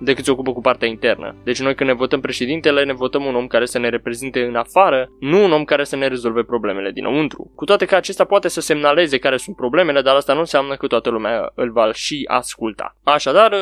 decât 0.01 0.25
se 0.25 0.31
ocupă 0.31 0.53
cu 0.53 0.61
partea 0.61 0.89
internă. 0.89 1.35
Deci 1.45 1.61
noi 1.61 1.75
când 1.75 1.91
ne 1.91 1.97
votăm 1.97 2.21
președintele, 2.21 2.85
ne 2.85 2.93
votăm 2.93 3.25
un 3.25 3.35
om 3.35 3.47
care 3.47 3.65
să 3.65 3.79
ne 3.79 3.89
reprezinte 3.89 4.45
în 4.45 4.55
afară, 4.55 5.09
nu 5.21 5.45
un 5.45 5.53
om 5.53 5.65
care 5.65 5.85
să 5.85 5.97
ne 5.97 6.07
rezolve 6.07 6.43
problemele 6.43 6.91
dinăuntru. 6.91 7.53
Cu 7.55 7.65
toate 7.65 7.85
că 7.85 7.95
acesta 7.95 8.25
poate 8.25 8.49
să 8.49 8.61
semnaleze 8.61 9.19
care 9.19 9.37
sunt 9.37 9.57
problemele, 9.57 10.01
dar 10.03 10.15
asta 10.15 10.33
nu 10.33 10.39
înseamnă 10.39 10.75
că 10.75 10.87
toată 10.87 11.11
lumea 11.11 11.53
îl 11.55 11.71
va 11.71 11.93
și 11.93 12.25
asculta. 12.29 12.97
Așadar, 13.03 13.53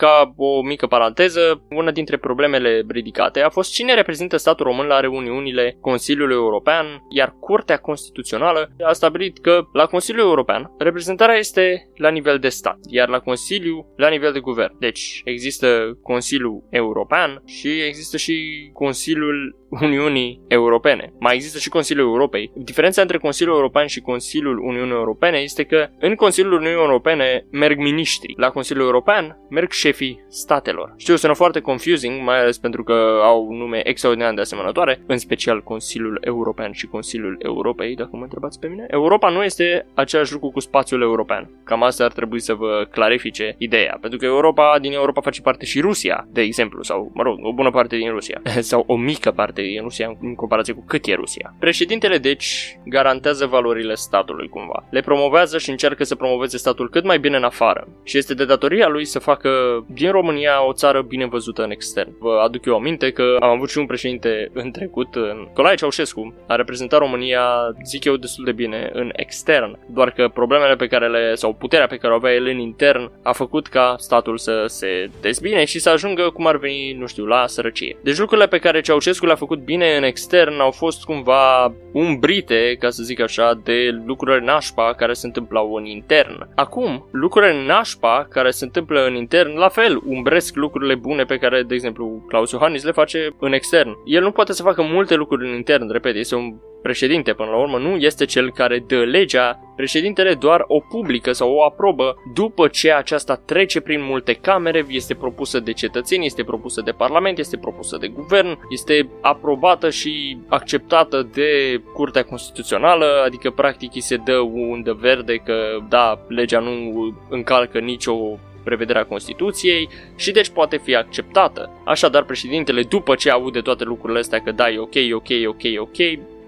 ca 0.00 0.32
o 0.36 0.62
mică 0.62 0.86
paranteză, 0.86 1.62
una 1.70 1.90
dintre 1.90 2.16
problemele 2.16 2.84
ridicate 2.88 3.40
a 3.40 3.48
fost 3.48 3.72
cine 3.72 3.94
reprezintă 3.94 4.36
statul 4.36 4.66
român 4.66 4.86
la 4.86 5.00
reuniunile 5.00 5.76
Consiliului 5.80 6.34
European, 6.34 6.86
iar 7.08 7.36
Curtea 7.40 7.76
Constituțională 7.76 8.70
a 8.84 8.92
stabilit 8.92 9.38
că 9.38 9.62
la 9.72 9.86
Consiliul 9.86 10.26
European 10.26 10.70
reprezentarea 10.78 11.34
este 11.34 11.90
la 11.96 12.08
nivel 12.08 12.38
de 12.38 12.48
stat, 12.48 12.78
iar 12.88 13.08
la 13.08 13.18
Consiliu 13.18 13.86
la 13.96 14.08
nivel 14.08 14.32
de 14.32 14.38
guvern. 14.38 14.78
Deci 14.78 15.20
există 15.24 15.98
Consiliul 16.02 16.64
European 16.70 17.42
și 17.46 17.68
există 17.68 18.16
și 18.16 18.70
Consiliul 18.72 19.58
Uniunii 19.70 20.40
Europene. 20.48 21.12
Mai 21.18 21.34
există 21.34 21.58
și 21.58 21.68
Consiliul 21.68 22.06
Europei. 22.06 22.50
Diferența 22.54 23.02
între 23.02 23.18
Consiliul 23.18 23.56
European 23.56 23.86
și 23.86 24.00
Consiliul 24.00 24.58
Uniunii 24.58 24.92
Europene 24.92 25.38
este 25.38 25.64
că 25.64 25.88
în 25.98 26.14
Consiliul 26.14 26.52
Uniunii 26.52 26.78
Europene 26.78 27.46
merg 27.50 27.78
miniștri. 27.78 28.34
La 28.36 28.50
Consiliul 28.50 28.84
European 28.84 29.38
merg 29.50 29.70
șefii 29.90 30.24
statelor. 30.28 30.94
Știu, 30.96 31.16
sună 31.16 31.32
foarte 31.32 31.60
confusing, 31.60 32.22
mai 32.22 32.40
ales 32.40 32.58
pentru 32.58 32.82
că 32.82 33.20
au 33.22 33.52
nume 33.52 33.88
extraordinar 33.88 34.34
de 34.34 34.40
asemănătoare, 34.40 35.00
în 35.06 35.18
special 35.18 35.62
Consiliul 35.62 36.18
European 36.24 36.72
și 36.72 36.86
Consiliul 36.86 37.36
Europei, 37.38 37.94
dacă 37.94 38.10
mă 38.12 38.22
întrebați 38.22 38.58
pe 38.58 38.66
mine. 38.66 38.86
Europa 38.90 39.28
nu 39.28 39.42
este 39.42 39.86
același 39.94 40.32
lucru 40.32 40.48
cu 40.48 40.60
spațiul 40.60 41.02
european. 41.02 41.50
Cam 41.64 41.82
asta 41.82 42.04
ar 42.04 42.12
trebui 42.12 42.40
să 42.40 42.54
vă 42.54 42.86
clarifice 42.90 43.54
ideea, 43.58 43.98
pentru 44.00 44.18
că 44.18 44.24
Europa, 44.24 44.78
din 44.80 44.92
Europa 44.92 45.20
face 45.20 45.40
parte 45.40 45.64
și 45.64 45.80
Rusia, 45.80 46.26
de 46.32 46.40
exemplu, 46.40 46.82
sau, 46.82 47.10
mă 47.14 47.22
rog, 47.22 47.38
o 47.42 47.52
bună 47.52 47.70
parte 47.70 47.96
din 47.96 48.10
Rusia, 48.10 48.42
sau 48.70 48.84
o 48.86 48.96
mică 48.96 49.30
parte 49.30 49.50
parte 49.50 49.62
din 49.62 49.82
Rusia 49.82 50.16
în 50.20 50.34
comparație 50.34 50.72
cu 50.72 50.84
cât 50.86 51.06
e 51.06 51.14
Rusia. 51.14 51.54
Președintele, 51.58 52.18
deci, 52.18 52.78
garantează 52.84 53.46
valorile 53.46 53.94
statului 53.94 54.48
cumva. 54.48 54.86
Le 54.90 55.00
promovează 55.00 55.58
și 55.58 55.70
încearcă 55.70 56.04
să 56.04 56.14
promoveze 56.14 56.56
statul 56.56 56.90
cât 56.90 57.04
mai 57.04 57.18
bine 57.18 57.36
în 57.36 57.44
afară. 57.44 57.88
Și 58.04 58.18
este 58.18 58.34
de 58.34 58.44
datoria 58.44 58.88
lui 58.88 59.04
să 59.04 59.18
facă 59.18 59.50
din 59.86 60.10
România 60.10 60.66
o 60.66 60.72
țară 60.72 61.02
bine 61.02 61.26
văzută 61.26 61.62
în 61.62 61.70
extern. 61.70 62.12
Vă 62.18 62.40
aduc 62.44 62.64
eu 62.64 62.74
aminte 62.74 63.10
că 63.10 63.36
am 63.40 63.50
avut 63.50 63.70
și 63.70 63.78
un 63.78 63.86
președinte 63.86 64.50
în 64.52 64.70
trecut, 64.70 65.08
Nicolae 65.38 65.74
Ceaușescu, 65.74 66.34
a 66.46 66.54
reprezentat 66.54 66.98
România, 66.98 67.42
zic 67.84 68.04
eu, 68.04 68.16
destul 68.16 68.44
de 68.44 68.52
bine 68.52 68.90
în 68.92 69.10
extern. 69.12 69.78
Doar 69.86 70.10
că 70.10 70.28
problemele 70.28 70.74
pe 70.76 70.86
care 70.86 71.08
le, 71.08 71.34
sau 71.34 71.52
puterea 71.52 71.86
pe 71.86 71.96
care 71.96 72.12
o 72.12 72.16
avea 72.16 72.32
el 72.32 72.46
în 72.46 72.58
intern, 72.58 73.10
a 73.22 73.32
făcut 73.32 73.66
ca 73.66 73.94
statul 73.98 74.38
să 74.38 74.64
se 74.66 75.10
dezbine 75.20 75.64
și 75.64 75.78
să 75.78 75.90
ajungă, 75.90 76.30
cum 76.30 76.46
ar 76.46 76.56
veni, 76.56 76.96
nu 76.98 77.06
știu, 77.06 77.24
la 77.24 77.46
sărăcie. 77.46 77.96
Deci 78.02 78.18
lucrurile 78.18 78.46
pe 78.48 78.58
care 78.58 78.80
Ceaușescu 78.80 79.26
le-a 79.26 79.34
făcut 79.34 79.50
făcut 79.50 79.64
bine 79.64 79.96
în 79.96 80.02
extern 80.02 80.60
au 80.60 80.70
fost 80.70 81.04
cumva 81.04 81.74
umbrite, 81.92 82.76
ca 82.78 82.90
să 82.90 83.02
zic 83.02 83.20
așa, 83.20 83.60
de 83.64 84.00
lucrurile 84.06 84.44
nașpa 84.44 84.94
care 84.94 85.12
se 85.12 85.26
întâmplau 85.26 85.74
în 85.74 85.84
intern. 85.84 86.48
Acum, 86.54 87.08
lucrurile 87.10 87.64
nașpa 87.66 88.26
care 88.30 88.50
se 88.50 88.64
întâmplă 88.64 89.06
în 89.06 89.14
intern, 89.14 89.56
la 89.56 89.68
fel, 89.70 90.00
umbresc 90.06 90.54
lucrurile 90.54 90.94
bune 90.94 91.24
pe 91.24 91.36
care, 91.36 91.62
de 91.62 91.74
exemplu, 91.74 92.24
Claus 92.28 92.50
Iohannis 92.50 92.84
le 92.84 92.90
face 92.90 93.34
în 93.38 93.52
extern. 93.52 93.96
El 94.04 94.22
nu 94.22 94.30
poate 94.30 94.52
să 94.52 94.62
facă 94.62 94.82
multe 94.82 95.14
lucruri 95.14 95.48
în 95.48 95.54
intern, 95.54 95.92
repet, 95.92 96.16
este 96.16 96.34
un 96.34 96.54
președinte 96.82 97.32
până 97.32 97.50
la 97.50 97.56
urmă, 97.56 97.78
nu 97.78 97.96
este 97.96 98.24
cel 98.24 98.52
care 98.52 98.84
dă 98.86 98.96
legea, 98.96 99.60
președintele 99.76 100.34
doar 100.34 100.64
o 100.66 100.80
publică 100.80 101.32
sau 101.32 101.52
o 101.52 101.64
aprobă 101.64 102.14
după 102.34 102.68
ce 102.68 102.92
aceasta 102.92 103.34
trece 103.34 103.80
prin 103.80 104.02
multe 104.02 104.32
camere, 104.32 104.84
este 104.88 105.14
propusă 105.14 105.60
de 105.60 105.72
cetățeni, 105.72 106.26
este 106.26 106.44
propusă 106.44 106.80
de 106.80 106.90
parlament, 106.90 107.38
este 107.38 107.56
propusă 107.56 107.96
de 107.96 108.08
guvern, 108.08 108.58
este 108.70 109.08
aprobată 109.20 109.90
și 109.90 110.38
acceptată 110.48 111.28
de 111.32 111.80
Curtea 111.92 112.22
Constituțională, 112.22 113.22
adică 113.26 113.50
practic 113.50 113.94
îi 113.94 114.00
se 114.00 114.16
dă 114.16 114.38
undă 114.38 114.92
verde 115.00 115.34
că 115.34 115.54
da, 115.88 116.18
legea 116.28 116.58
nu 116.58 117.14
încalcă 117.28 117.78
nicio 117.78 118.38
prevederea 118.64 119.04
Constituției 119.04 119.88
și 120.16 120.32
deci 120.32 120.48
poate 120.48 120.76
fi 120.76 120.94
acceptată. 120.94 121.82
Așadar, 121.84 122.24
președintele, 122.24 122.82
după 122.82 123.14
ce 123.14 123.30
aude 123.30 123.60
toate 123.60 123.84
lucrurile 123.84 124.18
astea 124.18 124.40
că 124.40 124.52
da, 124.52 124.70
e 124.70 124.78
ok, 124.78 124.94
ok, 125.12 125.28
ok, 125.46 125.62
ok, 125.78 125.96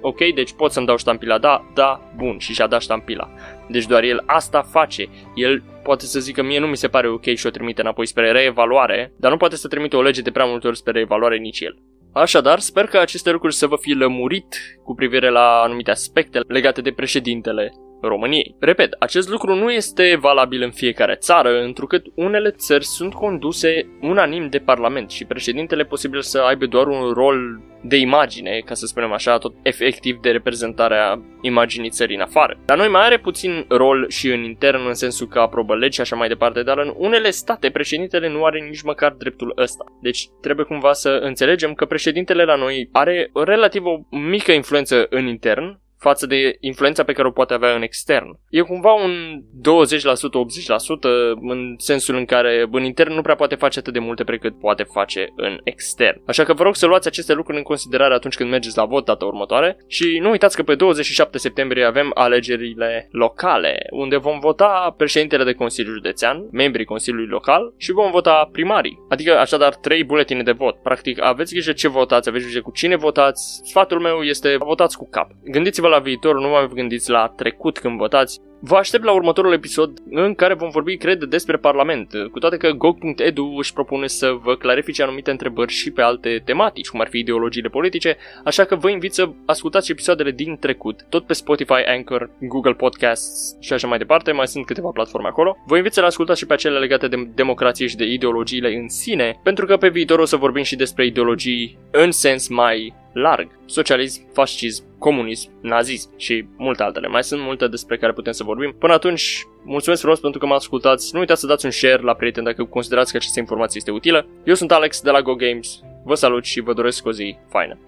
ok, 0.01 0.35
deci 0.35 0.53
pot 0.53 0.73
să-mi 0.73 0.87
dau 0.87 0.97
ștampila, 0.97 1.39
da, 1.39 1.71
da, 1.75 2.13
bun, 2.17 2.39
și 2.39 2.53
și-a 2.53 2.67
dat 2.67 2.81
ștampila. 2.81 3.31
Deci 3.69 3.87
doar 3.87 4.03
el 4.03 4.23
asta 4.27 4.63
face. 4.63 5.09
El 5.35 5.63
poate 5.83 6.05
să 6.05 6.21
zică 6.21 6.43
mie 6.43 6.59
nu 6.59 6.67
mi 6.67 6.77
se 6.77 6.89
pare 6.89 7.09
ok 7.09 7.25
și 7.25 7.47
o 7.47 7.51
trimite 7.51 7.81
înapoi 7.81 8.07
spre 8.07 8.31
reevaluare, 8.31 9.13
dar 9.17 9.31
nu 9.31 9.37
poate 9.37 9.57
să 9.57 9.69
trimite 9.69 9.97
o 9.97 10.03
lege 10.03 10.21
de 10.21 10.31
prea 10.31 10.45
multe 10.45 10.67
ori 10.67 10.77
spre 10.77 10.93
reevaluare 10.93 11.37
nici 11.37 11.61
el. 11.61 11.77
Așadar, 12.13 12.59
sper 12.59 12.87
că 12.87 12.99
aceste 12.99 13.31
lucruri 13.31 13.55
să 13.55 13.67
vă 13.67 13.77
fi 13.81 13.93
lămurit 13.93 14.79
cu 14.85 14.95
privire 14.95 15.31
la 15.31 15.61
anumite 15.65 15.91
aspecte 15.91 16.41
legate 16.47 16.81
de 16.81 16.91
președintele 16.91 17.73
României. 18.03 18.57
Repet, 18.61 18.97
acest 18.99 19.29
lucru 19.29 19.55
nu 19.55 19.71
este 19.71 20.17
valabil 20.21 20.63
în 20.63 20.71
fiecare 20.71 21.15
țară, 21.15 21.63
întrucât 21.63 22.07
unele 22.15 22.51
țări 22.51 22.85
sunt 22.85 23.15
conduse 23.15 23.87
unanim 24.01 24.49
de 24.49 24.59
Parlament 24.59 25.11
și 25.11 25.25
președintele 25.25 25.85
posibil 25.85 26.21
să 26.21 26.39
aibă 26.39 26.67
doar 26.67 26.87
un 26.87 27.11
rol 27.13 27.61
de 27.85 27.97
imagine, 27.97 28.63
ca 28.65 28.75
să 28.75 28.87
spunem 28.87 29.13
așa, 29.13 29.39
tot 29.39 29.55
efectiv 29.63 30.19
de 30.21 30.31
reprezentare 30.31 30.99
a 30.99 31.19
imaginii 31.41 31.91
țării 31.91 32.17
în 32.17 32.23
afară. 32.23 32.59
Dar 32.65 32.77
noi 32.77 32.89
mai 32.89 33.05
are 33.05 33.19
puțin 33.19 33.65
rol 33.69 34.09
și 34.09 34.29
în 34.29 34.43
intern, 34.43 34.87
în 34.87 34.95
sensul 34.95 35.27
că 35.27 35.39
aprobă 35.39 35.77
legi 35.77 35.95
și 35.95 36.01
așa 36.01 36.17
mai 36.17 36.29
departe, 36.29 36.63
dar 36.63 36.79
în 36.79 36.95
unele 36.97 37.31
state 37.31 37.71
președintele 37.71 38.29
nu 38.29 38.45
are 38.45 38.61
nici 38.61 38.83
măcar 38.83 39.13
dreptul 39.13 39.53
ăsta. 39.57 39.85
Deci 40.01 40.29
trebuie 40.41 40.67
cumva 40.67 40.93
să 40.93 41.09
înțelegem 41.09 41.75
că 41.75 41.85
președintele 41.85 42.45
la 42.45 42.57
noi 42.57 42.89
are 42.93 43.31
relativ 43.45 43.85
o 43.85 43.99
mică 44.11 44.53
influență 44.53 45.07
în 45.11 45.27
intern, 45.27 45.81
față 46.03 46.27
de 46.27 46.57
influența 46.61 47.03
pe 47.03 47.13
care 47.13 47.29
o 47.29 47.31
poate 47.31 47.55
avea 47.55 47.75
în 47.75 47.83
extern. 47.83 48.39
E 48.51 48.61
cumva 48.61 48.93
un 48.93 49.13
20%, 49.41 49.43
80% 49.71 51.35
în 51.41 51.75
sensul 51.77 52.15
în 52.15 52.25
care 52.25 52.69
în 52.71 52.85
intern 52.85 53.15
nu 53.15 53.23
prea 53.23 53.35
poate 53.35 53.55
face 53.55 53.79
atât 53.79 53.93
de 53.93 53.99
multe 53.99 54.25
precât 54.25 54.59
poate 54.59 54.83
face 54.83 55.33
în 55.37 55.61
extern. 55.65 56.23
Așa 56.27 56.45
că 56.45 56.53
vă 56.53 56.63
rog 56.63 56.77
să 56.77 56.87
luați 56.87 57.07
aceste 57.07 57.33
lucruri 57.33 57.59
în 57.59 57.65
considerare 57.65 58.15
atunci 58.15 58.35
când 58.35 58.51
mergeți 58.51 58.77
la 58.77 58.85
vot 58.85 59.05
data 59.05 59.25
următoare 59.25 59.77
și 59.87 60.19
nu 60.23 60.31
uitați 60.31 60.57
că 60.57 60.63
pe 60.63 60.75
27 60.75 61.39
septembrie 61.39 61.85
avem 61.85 62.11
alegerile 62.15 63.09
locale, 63.11 63.87
unde 63.91 64.17
vom 64.17 64.39
vota 64.39 64.95
președintele 64.97 65.45
de 65.45 65.53
Consiliu 65.53 65.93
Județean, 65.93 66.49
membrii 66.53 66.85
Consiliului 66.85 67.29
Local 67.29 67.75
și 67.77 67.93
vom 67.93 68.11
vota 68.11 68.49
primarii. 68.53 68.99
Adică 69.09 69.39
așadar 69.39 69.75
trei 69.75 70.05
buletine 70.05 70.43
de 70.43 70.53
vot. 70.53 70.77
Practic 70.83 71.23
aveți 71.23 71.53
grijă 71.53 71.73
ce 71.73 71.89
votați, 71.89 72.29
aveți 72.29 72.45
grijă 72.45 72.61
cu 72.61 72.71
cine 72.71 72.97
votați. 72.97 73.61
Sfatul 73.65 74.01
meu 74.01 74.23
este 74.23 74.57
votați 74.57 74.97
cu 74.97 75.09
cap. 75.11 75.31
Gândiți-vă 75.45 75.89
la 75.93 75.99
viitor, 75.99 76.41
nu 76.41 76.49
mai 76.49 76.67
vă 76.67 76.75
gândiți 76.75 77.11
la 77.11 77.33
trecut 77.37 77.79
când 77.79 77.99
votați. 77.99 78.41
Vă 78.65 78.77
aștept 78.77 79.05
la 79.05 79.13
următorul 79.13 79.53
episod 79.53 79.99
în 80.11 80.35
care 80.35 80.55
vom 80.55 80.71
vorbi, 80.71 80.97
cred, 80.97 81.25
despre 81.25 81.57
Parlament, 81.57 82.13
cu 82.33 82.39
toate 82.39 82.57
că 82.57 82.71
GOG.edu 82.71 83.55
își 83.57 83.73
propune 83.73 84.07
să 84.07 84.39
vă 84.43 84.57
clarifice 84.57 85.03
anumite 85.03 85.31
întrebări 85.31 85.73
și 85.73 85.91
pe 85.91 86.03
alte 86.03 86.43
tematici, 86.45 86.89
cum 86.89 87.01
ar 87.01 87.09
fi 87.09 87.19
ideologiile 87.19 87.69
politice, 87.69 88.17
așa 88.45 88.65
că 88.65 88.77
vă 88.77 88.91
invit 88.91 89.13
să 89.13 89.29
ascultați 89.47 89.91
episoadele 89.91 90.31
din 90.31 90.57
trecut, 90.57 91.07
tot 91.09 91.27
pe 91.27 91.33
Spotify, 91.33 91.83
Anchor, 91.87 92.31
Google 92.41 92.73
Podcasts 92.73 93.57
și 93.61 93.73
așa 93.73 93.87
mai 93.87 93.99
departe, 93.99 94.33
mai 94.33 94.47
sunt 94.47 94.67
câteva 94.67 94.91
platforme 94.93 95.29
acolo. 95.29 95.57
Vă 95.67 95.77
invit 95.77 95.93
să 95.93 96.01
le 96.01 96.07
ascultați 96.07 96.39
și 96.39 96.47
pe 96.47 96.53
acele 96.53 96.79
legate 96.79 97.09
de 97.09 97.31
democrație 97.35 97.87
și 97.87 97.97
de 97.97 98.05
ideologiile 98.05 98.75
în 98.75 98.89
sine, 98.89 99.41
pentru 99.43 99.67
că 99.67 99.77
pe 99.77 99.89
viitor 99.89 100.19
o 100.19 100.25
să 100.25 100.37
vorbim 100.37 100.63
și 100.63 100.77
despre 100.77 101.07
ideologii 101.07 101.79
în 101.91 102.11
sens 102.11 102.49
mai 102.49 102.95
larg. 103.13 103.49
Socialism, 103.67 104.33
fascism, 104.33 104.85
comunism, 104.99 105.51
nazism 105.61 106.11
și 106.17 106.45
multe 106.57 106.83
altele. 106.83 107.09
Mai 107.09 107.23
sunt 107.23 107.41
multe 107.43 107.69
despre 107.69 107.97
care 107.97 108.13
putem 108.13 108.33
să 108.33 108.45
vorbim. 108.45 108.52
Până 108.79 108.93
atunci, 108.93 109.47
mulțumesc 109.65 110.01
frumos 110.01 110.21
pentru 110.21 110.41
că 110.41 110.47
m-ați 110.47 110.63
ascultat. 110.63 111.03
Nu 111.13 111.19
uitați 111.19 111.41
să 111.41 111.47
dați 111.47 111.65
un 111.65 111.71
share 111.71 112.03
la 112.03 112.15
prieteni 112.15 112.47
dacă 112.47 112.65
considerați 112.65 113.11
că 113.11 113.17
această 113.17 113.41
informație 113.41 113.79
este 113.79 113.91
utilă. 113.91 114.27
Eu 114.45 114.55
sunt 114.55 114.73
Alex 114.73 115.01
de 115.01 115.11
la 115.11 115.23
Go 115.23 115.35
Games. 115.35 115.81
Vă 116.05 116.15
salut 116.15 116.45
și 116.45 116.61
vă 116.61 116.73
doresc 116.73 117.07
o 117.07 117.13
zi 117.13 117.37
faină. 117.49 117.79